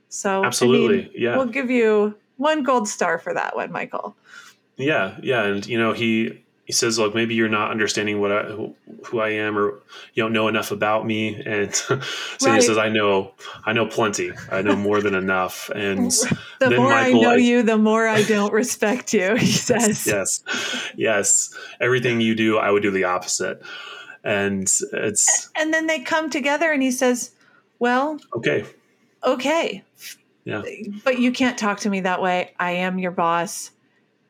So 0.08 0.44
absolutely, 0.44 1.00
I 1.00 1.02
mean, 1.04 1.12
yeah. 1.14 1.36
We'll 1.36 1.46
give 1.46 1.70
you 1.70 2.14
one 2.36 2.62
gold 2.62 2.88
star 2.88 3.18
for 3.18 3.32
that 3.34 3.56
one, 3.56 3.72
Michael. 3.72 4.16
Yeah, 4.76 5.16
yeah, 5.22 5.44
and 5.44 5.66
you 5.66 5.78
know 5.78 5.92
he 5.92 6.42
he 6.64 6.72
says, 6.72 6.98
"Look, 6.98 7.14
maybe 7.14 7.34
you're 7.34 7.48
not 7.48 7.70
understanding 7.70 8.20
what 8.20 8.32
I, 8.32 8.42
who, 8.44 8.74
who 9.04 9.20
I 9.20 9.30
am, 9.30 9.58
or 9.58 9.82
you 10.14 10.22
don't 10.22 10.32
know 10.32 10.48
enough 10.48 10.70
about 10.70 11.06
me." 11.06 11.34
And 11.34 11.74
so 11.74 11.96
right. 12.42 12.54
he 12.54 12.60
says, 12.60 12.78
"I 12.78 12.88
know, 12.88 13.32
I 13.64 13.72
know 13.72 13.86
plenty. 13.86 14.32
I 14.50 14.62
know 14.62 14.76
more 14.76 15.00
than 15.00 15.14
enough." 15.14 15.70
And 15.74 16.10
the 16.60 16.70
more 16.70 16.90
Michael, 16.90 17.20
I 17.20 17.22
know 17.22 17.30
I, 17.32 17.36
you, 17.36 17.62
the 17.62 17.78
more 17.78 18.06
I 18.06 18.22
don't 18.22 18.52
respect 18.52 19.12
you. 19.12 19.36
He 19.36 19.46
says, 19.52 20.06
"Yes, 20.06 20.44
yes. 20.96 21.54
Everything 21.80 22.20
you 22.20 22.34
do, 22.34 22.58
I 22.58 22.70
would 22.70 22.82
do 22.82 22.90
the 22.90 23.04
opposite." 23.04 23.62
And 24.24 24.70
it's 24.92 25.50
and 25.56 25.74
then 25.74 25.86
they 25.86 26.00
come 26.00 26.30
together, 26.30 26.70
and 26.70 26.82
he 26.82 26.92
says, 26.92 27.32
"Well, 27.78 28.20
okay, 28.36 28.64
okay, 29.24 29.82
yeah, 30.44 30.62
but 31.02 31.18
you 31.18 31.32
can't 31.32 31.58
talk 31.58 31.80
to 31.80 31.90
me 31.90 32.00
that 32.00 32.22
way. 32.22 32.54
I 32.58 32.72
am 32.72 32.98
your 32.98 33.10
boss." 33.10 33.72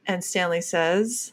And 0.06 0.24
Stanley 0.24 0.62
says 0.62 1.32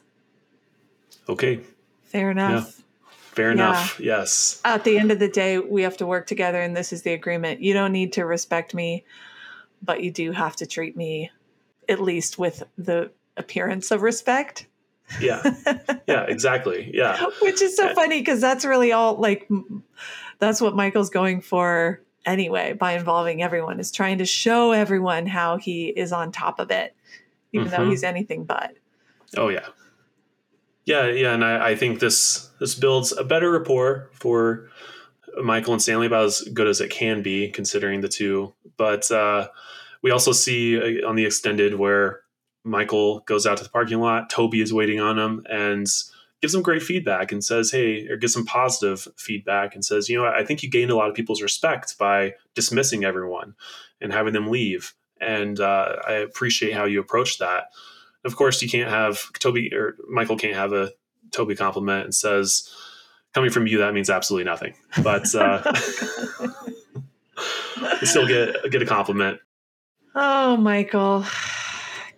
Okay. 1.30 1.62
Fair 2.06 2.32
enough. 2.32 2.78
Yeah. 2.78 3.12
Fair 3.34 3.52
enough. 3.52 4.00
Yeah. 4.00 4.18
Yes. 4.18 4.60
At 4.66 4.84
the 4.84 4.98
end 4.98 5.12
of 5.12 5.20
the 5.20 5.28
day, 5.28 5.60
we 5.60 5.84
have 5.84 5.96
to 5.98 6.08
work 6.08 6.26
together, 6.26 6.60
and 6.60 6.76
this 6.76 6.92
is 6.92 7.04
the 7.04 7.14
agreement. 7.14 7.62
You 7.62 7.74
don't 7.74 7.92
need 7.92 8.14
to 8.14 8.26
respect 8.26 8.74
me, 8.74 9.06
but 9.82 10.04
you 10.04 10.12
do 10.12 10.32
have 10.32 10.56
to 10.58 10.66
treat 10.66 10.98
me 10.98 11.32
at 11.88 12.02
least 12.02 12.40
with 12.40 12.64
the 12.78 13.12
appearance 13.38 13.92
of 13.92 14.02
respect. 14.02 14.66
Yeah. 15.20 15.42
Yeah, 16.08 16.24
exactly. 16.24 16.92
Yeah. 16.94 17.26
Which 17.42 17.62
is 17.62 17.76
so 17.76 17.94
funny 17.94 18.20
because 18.20 18.42
that's 18.42 18.66
really 18.66 18.92
all 18.92 19.16
like 19.16 19.48
that's 20.40 20.62
what 20.62 20.76
Michael's 20.76 21.10
going 21.10 21.42
for 21.42 22.02
anyway 22.26 22.74
by 22.74 22.94
involving 22.94 23.42
everyone 23.42 23.80
is 23.80 23.92
trying 23.92 24.18
to 24.18 24.26
show 24.26 24.72
everyone 24.72 25.26
how 25.26 25.58
he 25.58 25.88
is 25.88 26.12
on 26.12 26.32
top 26.32 26.60
of 26.60 26.70
it 26.70 26.96
even 27.52 27.68
mm-hmm. 27.68 27.84
though 27.84 27.90
he's 27.90 28.04
anything 28.04 28.46
but. 28.46 28.76
Oh 29.38 29.50
yeah. 29.50 29.68
Yeah, 30.86 31.08
yeah, 31.08 31.34
and 31.34 31.46
I, 31.46 31.70
I, 31.70 31.76
think 31.76 32.00
this 32.00 32.50
this 32.60 32.74
builds 32.74 33.12
a 33.12 33.24
better 33.24 33.52
rapport 33.52 34.10
for 34.14 34.70
Michael 35.44 35.74
and 35.74 35.82
Stanley 35.82 36.08
about 36.08 36.26
as 36.26 36.42
good 36.42 36.68
as 36.68 36.82
it 36.82 36.90
can 36.90 37.22
be, 37.22 37.50
considering 37.50 38.02
the 38.02 38.08
two. 38.08 38.54
But 38.76 39.10
uh, 39.12 39.50
we 40.02 40.10
also 40.10 40.32
see 40.32 40.78
uh, 41.04 41.08
on 41.08 41.16
the 41.16 41.26
extended 41.26 41.76
where 41.76 42.22
Michael 42.70 43.20
goes 43.22 43.46
out 43.46 43.58
to 43.58 43.64
the 43.64 43.70
parking 43.70 44.00
lot, 44.00 44.30
Toby 44.30 44.62
is 44.62 44.74
waiting 44.74 45.00
on 45.00 45.18
him, 45.18 45.46
and 45.50 45.88
gives 46.42 46.56
him 46.56 46.62
great 46.62 46.84
feedback 46.84 47.32
and 47.32 47.44
says, 47.44 47.72
"Hey," 47.72 48.08
or 48.08 48.18
gives 48.18 48.36
him 48.36 48.46
positive 48.46 49.08
feedback 49.18 49.76
and 49.76 49.84
says, 49.84 50.10
"You 50.10 50.18
know, 50.18 50.26
I 50.26 50.44
think 50.46 50.64
you 50.64 50.70
gained 50.70 50.92
a 50.92 50.96
lot 50.96 51.10
of 51.10 51.16
people's 51.16 51.42
respect 51.42 51.98
by 51.98 52.36
dismissing 52.56 53.04
everyone 53.04 53.56
and 54.00 54.14
having 54.14 54.34
them 54.34 54.48
leave." 54.50 54.94
And 55.20 55.60
uh, 55.60 55.98
I 56.08 56.14
appreciate 56.14 56.74
how 56.74 56.86
you 56.86 57.00
approach 57.00 57.40
that. 57.40 57.72
Of 58.24 58.36
course, 58.36 58.62
you 58.62 58.70
can't 58.70 58.90
have 58.90 59.32
Toby 59.40 59.74
or 59.74 59.96
Michael 60.10 60.38
can't 60.38 60.56
have 60.56 60.74
a 60.74 60.92
Toby 61.32 61.56
compliment 61.56 62.06
and 62.06 62.16
says, 62.16 62.70
"Coming 63.34 63.50
from 63.50 63.68
you, 63.68 63.80
that 63.80 63.94
means 63.94 64.10
absolutely 64.10 64.46
nothing." 64.46 64.76
But 65.04 65.34
uh, 65.36 65.62
you 68.02 68.08
still 68.08 68.28
get 68.28 68.72
get 68.72 68.82
a 68.82 68.86
compliment. 68.86 69.40
Oh, 70.16 70.58
Michael, 70.58 71.26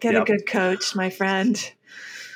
get 0.01 0.13
yep. 0.13 0.23
a 0.23 0.25
good 0.25 0.45
coach, 0.45 0.95
my 0.95 1.09
friend. 1.09 1.71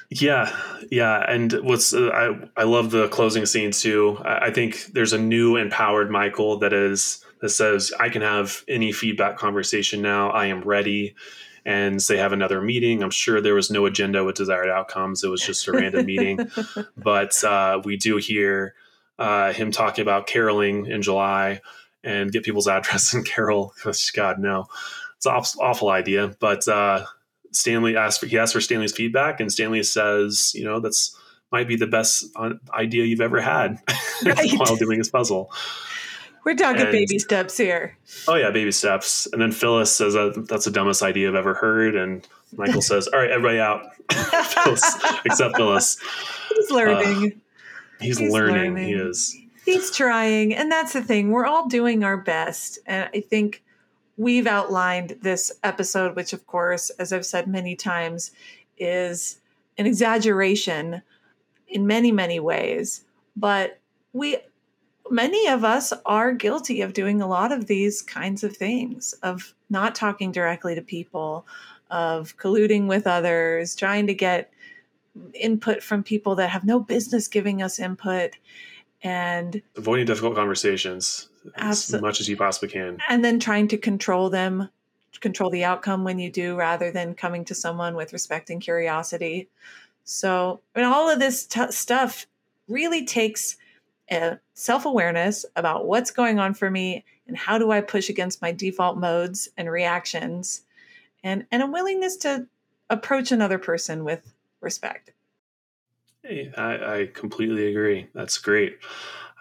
Yeah, 0.10 0.56
yeah, 0.92 1.26
and 1.28 1.52
what's 1.64 1.94
uh, 1.94 2.10
I 2.10 2.62
I 2.62 2.64
love 2.64 2.92
the 2.92 3.10
closing 3.10 3.46
scene 3.46 3.72
too. 3.72 4.18
I, 4.24 4.48
I 4.48 4.52
think 4.52 4.86
there's 4.94 5.14
a 5.14 5.18
new 5.18 5.58
empowered 5.58 6.10
Michael 6.10 6.60
that 6.60 6.72
is 6.72 7.26
that 7.42 7.50
says 7.50 7.92
I 8.00 8.10
can 8.10 8.22
have 8.22 8.64
any 8.68 8.92
feedback 8.92 9.38
conversation 9.38 10.02
now. 10.02 10.30
I 10.30 10.46
am 10.46 10.62
ready 10.62 11.16
and 11.66 12.00
they 12.02 12.18
have 12.18 12.32
another 12.32 12.62
meeting. 12.62 13.02
I'm 13.02 13.10
sure 13.10 13.42
there 13.42 13.56
was 13.56 13.72
no 13.72 13.86
agenda 13.88 14.24
with 14.24 14.36
desired 14.36 14.70
outcomes. 14.70 15.24
It 15.24 15.30
was 15.30 15.42
just 15.42 15.68
a 15.68 15.72
random 15.72 16.06
meeting. 16.06 16.40
But 16.98 17.44
uh, 17.44 17.82
we 17.84 17.98
do 17.98 18.18
hear 18.18 18.76
uh, 19.18 19.54
him 19.54 19.72
talking 19.72 20.02
about 20.02 20.28
caroling 20.28 20.86
in 20.86 21.02
July 21.02 21.62
and 22.04 22.32
get 22.32 22.44
people's 22.44 22.68
address 22.78 23.14
and 23.14 23.26
carol. 23.26 23.74
God, 24.16 24.40
no, 24.40 24.68
it's 25.18 25.26
an 25.26 25.34
awful, 25.34 25.62
awful 25.62 25.90
idea. 25.90 26.36
But 26.40 26.68
uh, 26.68 27.06
Stanley 27.56 27.96
asked 27.96 28.20
for, 28.20 28.26
he 28.26 28.38
asked 28.38 28.54
for 28.54 28.62
Stanley's 28.62 28.92
feedback, 28.92 29.40
and 29.40 29.52
Stanley 29.52 29.84
says, 29.84 30.52
you 30.56 30.64
know, 30.64 30.80
that's 30.80 31.16
might 31.52 31.68
be 31.68 31.76
the 31.76 31.88
best 31.88 32.26
uh, 32.36 32.52
idea 32.74 33.06
you've 33.06 33.22
ever 33.22 33.40
had 33.40 33.80
right. 34.26 34.52
while 34.58 34.76
doing 34.76 34.98
this 34.98 35.10
puzzle. 35.10 35.52
We're 36.44 36.56
talking 36.56 36.82
and, 36.82 36.92
baby 36.92 37.18
steps 37.18 37.58
here. 37.58 37.98
Oh 38.28 38.36
yeah, 38.36 38.52
baby 38.52 38.72
steps. 38.72 39.28
And 39.32 39.42
then 39.42 39.52
Phyllis 39.52 39.96
says 39.96 40.14
that 40.14 40.48
that's 40.48 40.66
the 40.66 40.72
dumbest 40.72 41.02
idea 41.02 41.30
I've 41.30 41.36
ever 41.36 41.56
heard. 41.56 41.96
And 41.96 42.28
Michael 42.54 42.82
says, 42.84 43.08
"All 43.08 43.20
right, 43.20 43.32
everybody 43.32 43.60
out, 43.60 43.84
Phyllis, 44.12 44.98
except 45.26 45.56
Phyllis." 45.56 45.98
He's 46.50 46.70
learning. 46.70 47.34
Uh, 47.34 48.04
he's, 48.04 48.20
he's 48.20 48.32
learning. 48.32 48.74
learning. 48.74 48.88
He 48.88 48.94
is. 48.94 49.36
He's 49.66 49.90
trying, 49.90 50.54
and 50.54 50.72
that's 50.72 50.94
the 50.94 51.02
thing. 51.02 51.32
We're 51.32 51.48
all 51.48 51.68
doing 51.68 52.04
our 52.04 52.18
best, 52.18 52.78
and 52.86 53.10
I 53.12 53.22
think 53.22 53.64
we've 54.18 54.48
outlined 54.48 55.18
this 55.22 55.52
episode, 55.64 56.16
which, 56.16 56.34
of 56.34 56.46
course, 56.48 56.90
as 56.92 57.12
I've 57.12 57.26
said 57.26 57.48
many 57.48 57.76
times, 57.76 58.32
is 58.78 59.40
an 59.78 59.86
exaggeration 59.86 61.02
in 61.68 61.88
many, 61.88 62.12
many 62.12 62.40
ways. 62.40 63.04
But 63.36 63.80
we 64.14 64.38
many 65.10 65.48
of 65.48 65.64
us 65.64 65.94
are 66.06 66.34
guilty 66.34 66.82
of 66.82 66.94
doing 66.94 67.22
a 67.22 67.28
lot 67.28 67.52
of 67.52 67.68
these 67.68 68.02
kinds 68.02 68.44
of 68.44 68.58
things 68.58 69.14
of 69.22 69.54
not 69.70 69.94
talking 69.94 70.32
directly 70.32 70.74
to 70.76 70.82
people 70.82 71.46
of 71.92 72.36
colluding 72.38 72.88
with 72.88 73.06
others 73.06 73.76
trying 73.76 74.08
to 74.08 74.14
get 74.14 74.52
input 75.34 75.84
from 75.84 76.02
people 76.04 76.36
that 76.36 76.50
have 76.50 76.64
no 76.64 76.80
business 76.80 77.28
giving 77.28 77.62
us 77.62 77.80
input 77.80 78.32
and 79.06 79.62
avoiding 79.78 80.06
difficult 80.06 80.36
conversations 80.36 81.30
as 81.56 81.94
much 82.02 82.20
as 82.20 82.28
you 82.28 82.36
possibly 82.36 82.70
can. 82.70 82.98
and 83.08 83.24
then 83.24 83.40
trying 83.40 83.68
to 83.68 83.78
control 83.78 84.30
them 84.30 84.70
control 85.22 85.50
the 85.50 85.64
outcome 85.64 86.04
when 86.04 86.20
you 86.20 86.30
do 86.30 86.56
rather 86.58 86.92
than 86.92 87.14
coming 87.14 87.46
to 87.46 87.56
someone 87.56 87.96
with 87.96 88.14
respect 88.14 88.50
and 88.50 88.62
curiosity. 88.62 89.48
So 90.04 90.60
and 90.76 90.86
all 90.86 91.10
of 91.10 91.20
this 91.20 91.46
t- 91.46 91.72
stuff 91.72 92.28
really 92.68 93.06
takes 93.06 93.58
uh, 94.12 94.36
self 94.54 94.86
awareness 94.86 95.46
about 95.56 95.88
what's 95.88 96.12
going 96.12 96.40
on 96.40 96.54
for 96.54 96.70
me 96.70 97.06
and 97.28 97.38
how 97.38 97.58
do 97.58 97.72
I 97.72 97.82
push 97.82 98.10
against 98.10 98.42
my 98.42 98.52
default 98.52 98.98
modes 98.98 99.50
and 99.58 99.70
reactions, 99.72 100.62
and, 101.24 101.46
and 101.52 101.64
a 101.64 101.68
willingness 101.68 102.18
to 102.18 102.46
approach 102.90 103.32
another 103.32 103.58
person 103.58 104.04
with 104.04 104.32
respect. 104.62 105.12
I, 106.58 107.02
I 107.02 107.10
completely 107.14 107.68
agree. 107.68 108.08
That's 108.14 108.38
great. 108.38 108.78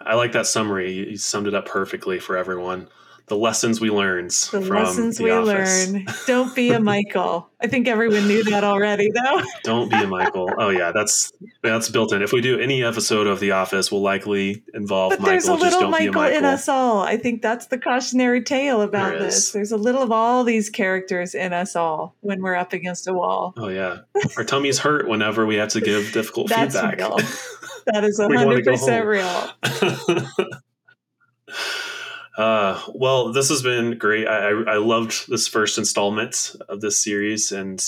I 0.00 0.14
like 0.14 0.32
that 0.32 0.46
summary. 0.46 0.92
You 0.92 1.16
summed 1.16 1.46
it 1.46 1.54
up 1.54 1.66
perfectly 1.66 2.18
for 2.18 2.36
everyone 2.36 2.88
the 3.26 3.36
lessons 3.36 3.80
we 3.80 3.90
learned. 3.90 4.30
The 4.50 4.60
lessons 4.60 5.16
the 5.16 5.24
we 5.24 5.30
office. 5.30 5.90
learn. 5.90 6.06
Don't 6.26 6.54
be 6.54 6.70
a 6.72 6.80
Michael. 6.80 7.48
I 7.60 7.66
think 7.66 7.88
everyone 7.88 8.28
knew 8.28 8.44
that 8.44 8.64
already, 8.64 9.10
though. 9.10 9.42
Don't 9.62 9.90
be 9.90 9.96
a 9.96 10.06
Michael. 10.06 10.50
Oh 10.58 10.68
yeah, 10.68 10.92
that's 10.92 11.32
that's 11.62 11.88
built 11.88 12.12
in. 12.12 12.20
If 12.20 12.32
we 12.32 12.42
do 12.42 12.58
any 12.58 12.84
episode 12.84 13.26
of 13.26 13.40
The 13.40 13.52
Office, 13.52 13.90
will 13.90 14.02
likely 14.02 14.62
involve 14.74 15.12
but 15.12 15.20
Michael. 15.20 15.32
There's 15.32 15.48
a 15.48 15.54
little 15.54 15.90
Michael, 15.90 16.12
Michael, 16.12 16.36
in 16.36 16.44
us 16.44 16.68
all. 16.68 17.00
I 17.00 17.16
think 17.16 17.40
that's 17.40 17.66
the 17.68 17.78
cautionary 17.78 18.42
tale 18.42 18.82
about 18.82 19.12
there 19.12 19.20
this. 19.20 19.52
There's 19.52 19.72
a 19.72 19.78
little 19.78 20.02
of 20.02 20.12
all 20.12 20.44
these 20.44 20.68
characters 20.68 21.34
in 21.34 21.54
us 21.54 21.74
all 21.74 22.14
when 22.20 22.42
we're 22.42 22.56
up 22.56 22.74
against 22.74 23.08
a 23.08 23.14
wall. 23.14 23.54
Oh 23.56 23.68
yeah, 23.68 24.00
our 24.36 24.44
tummies 24.44 24.78
hurt 24.78 25.08
whenever 25.08 25.46
we 25.46 25.54
have 25.54 25.70
to 25.70 25.80
give 25.80 26.12
difficult 26.12 26.48
that's 26.50 26.74
feedback. 26.74 26.98
Real. 26.98 27.16
That 27.86 28.04
is 28.04 28.18
hundred 28.22 28.64
percent 28.64 29.06
real. 29.06 29.50
Uh, 32.36 32.80
well, 32.94 33.32
this 33.32 33.48
has 33.48 33.62
been 33.62 33.96
great. 33.96 34.26
I, 34.26 34.48
I, 34.48 34.74
I 34.74 34.76
loved 34.78 35.28
this 35.28 35.46
first 35.46 35.78
installment 35.78 36.56
of 36.68 36.80
this 36.80 37.02
series, 37.02 37.52
and 37.52 37.84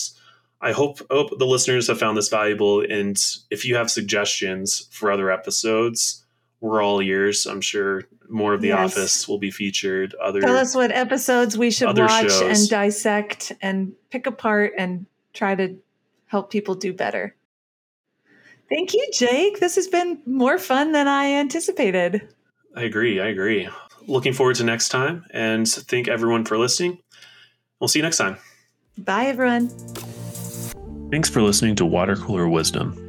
I 0.61 0.73
hope, 0.73 1.01
hope 1.11 1.37
the 1.37 1.47
listeners 1.47 1.89
have 1.89 1.99
found 1.99 2.17
this 2.17 2.29
valuable. 2.29 2.81
And 2.81 3.17
if 3.51 3.65
you 3.65 3.75
have 3.75 3.91
suggestions 3.91 4.89
for 4.93 5.11
other 5.11 5.31
episodes, 5.31 6.25
we're 6.61 6.83
all 6.83 7.03
ears. 7.03 7.47
I'm 7.47 7.61
sure 7.61 8.05
more 8.29 8.55
of 8.55 8.61
The 8.61 8.69
yes. 8.69 8.93
Office 8.93 9.29
will 9.29 9.39
be 9.39 9.51
featured. 9.51 10.15
Other 10.23 10.41
tell 10.41 10.57
us 10.57 10.75
what 10.75 10.93
episodes 10.93 11.59
we 11.59 11.71
should 11.71 11.97
watch 11.99 12.31
shows. 12.31 12.61
and 12.61 12.69
dissect 12.69 13.53
and 13.61 13.93
pick 14.11 14.27
apart 14.27 14.73
and 14.79 15.07
try 15.33 15.55
to 15.55 15.77
help 16.27 16.51
people 16.51 16.75
do 16.75 16.93
better. 16.93 17.35
Thank 18.69 18.95
you, 18.95 19.09
Jake. 19.13 19.61
This 19.61 19.77
has 19.77 19.87
been 19.87 20.21
more 20.25 20.59
fun 20.59 20.93
than 20.93 21.07
I 21.07 21.33
anticipated. 21.35 22.29
I 22.75 22.83
agree. 22.83 23.21
I 23.21 23.27
agree 23.27 23.69
looking 24.07 24.33
forward 24.33 24.57
to 24.57 24.65
next 24.65 24.89
time 24.89 25.25
and 25.31 25.69
thank 25.69 26.09
everyone 26.09 26.45
for 26.45 26.59
listening. 26.59 26.99
We'll 27.81 27.89
see 27.89 27.99
you 27.99 28.05
next 28.05 28.19
time. 28.19 28.39
Bye, 28.99 29.27
everyone. 29.27 29.69
Thanks 31.11 31.29
for 31.29 31.43
listening 31.43 31.77
to 31.77 31.87
Water 31.87 32.17
Cooler 32.17 32.49
Wisdom. 32.49 33.03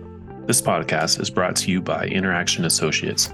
This 0.45 0.61
podcast 0.61 1.19
is 1.19 1.29
brought 1.29 1.55
to 1.57 1.71
you 1.71 1.81
by 1.81 2.05
Interaction 2.07 2.65
Associates, 2.65 3.33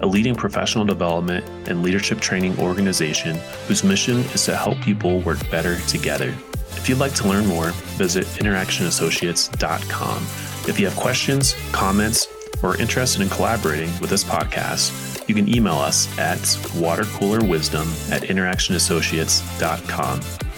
a 0.00 0.06
leading 0.06 0.34
professional 0.34 0.84
development 0.84 1.44
and 1.68 1.82
leadership 1.82 2.20
training 2.20 2.58
organization 2.58 3.36
whose 3.66 3.82
mission 3.84 4.18
is 4.18 4.44
to 4.44 4.56
help 4.56 4.80
people 4.80 5.20
work 5.20 5.38
better 5.50 5.78
together. 5.82 6.34
If 6.76 6.88
you'd 6.88 6.98
like 6.98 7.14
to 7.14 7.28
learn 7.28 7.46
more, 7.46 7.70
visit 7.96 8.26
interactionassociates.com 8.26 10.22
If 10.68 10.78
you 10.78 10.86
have 10.86 10.96
questions, 10.96 11.54
comments, 11.72 12.28
or 12.62 12.70
are 12.70 12.80
interested 12.80 13.22
in 13.22 13.28
collaborating 13.28 13.90
with 14.00 14.10
this 14.10 14.24
podcast, 14.24 15.11
you 15.28 15.34
can 15.34 15.54
email 15.54 15.74
us 15.74 16.08
at 16.18 16.38
watercoolerwisdom 16.78 18.10
at 18.10 18.22
interactionassociates.com. 18.22 20.51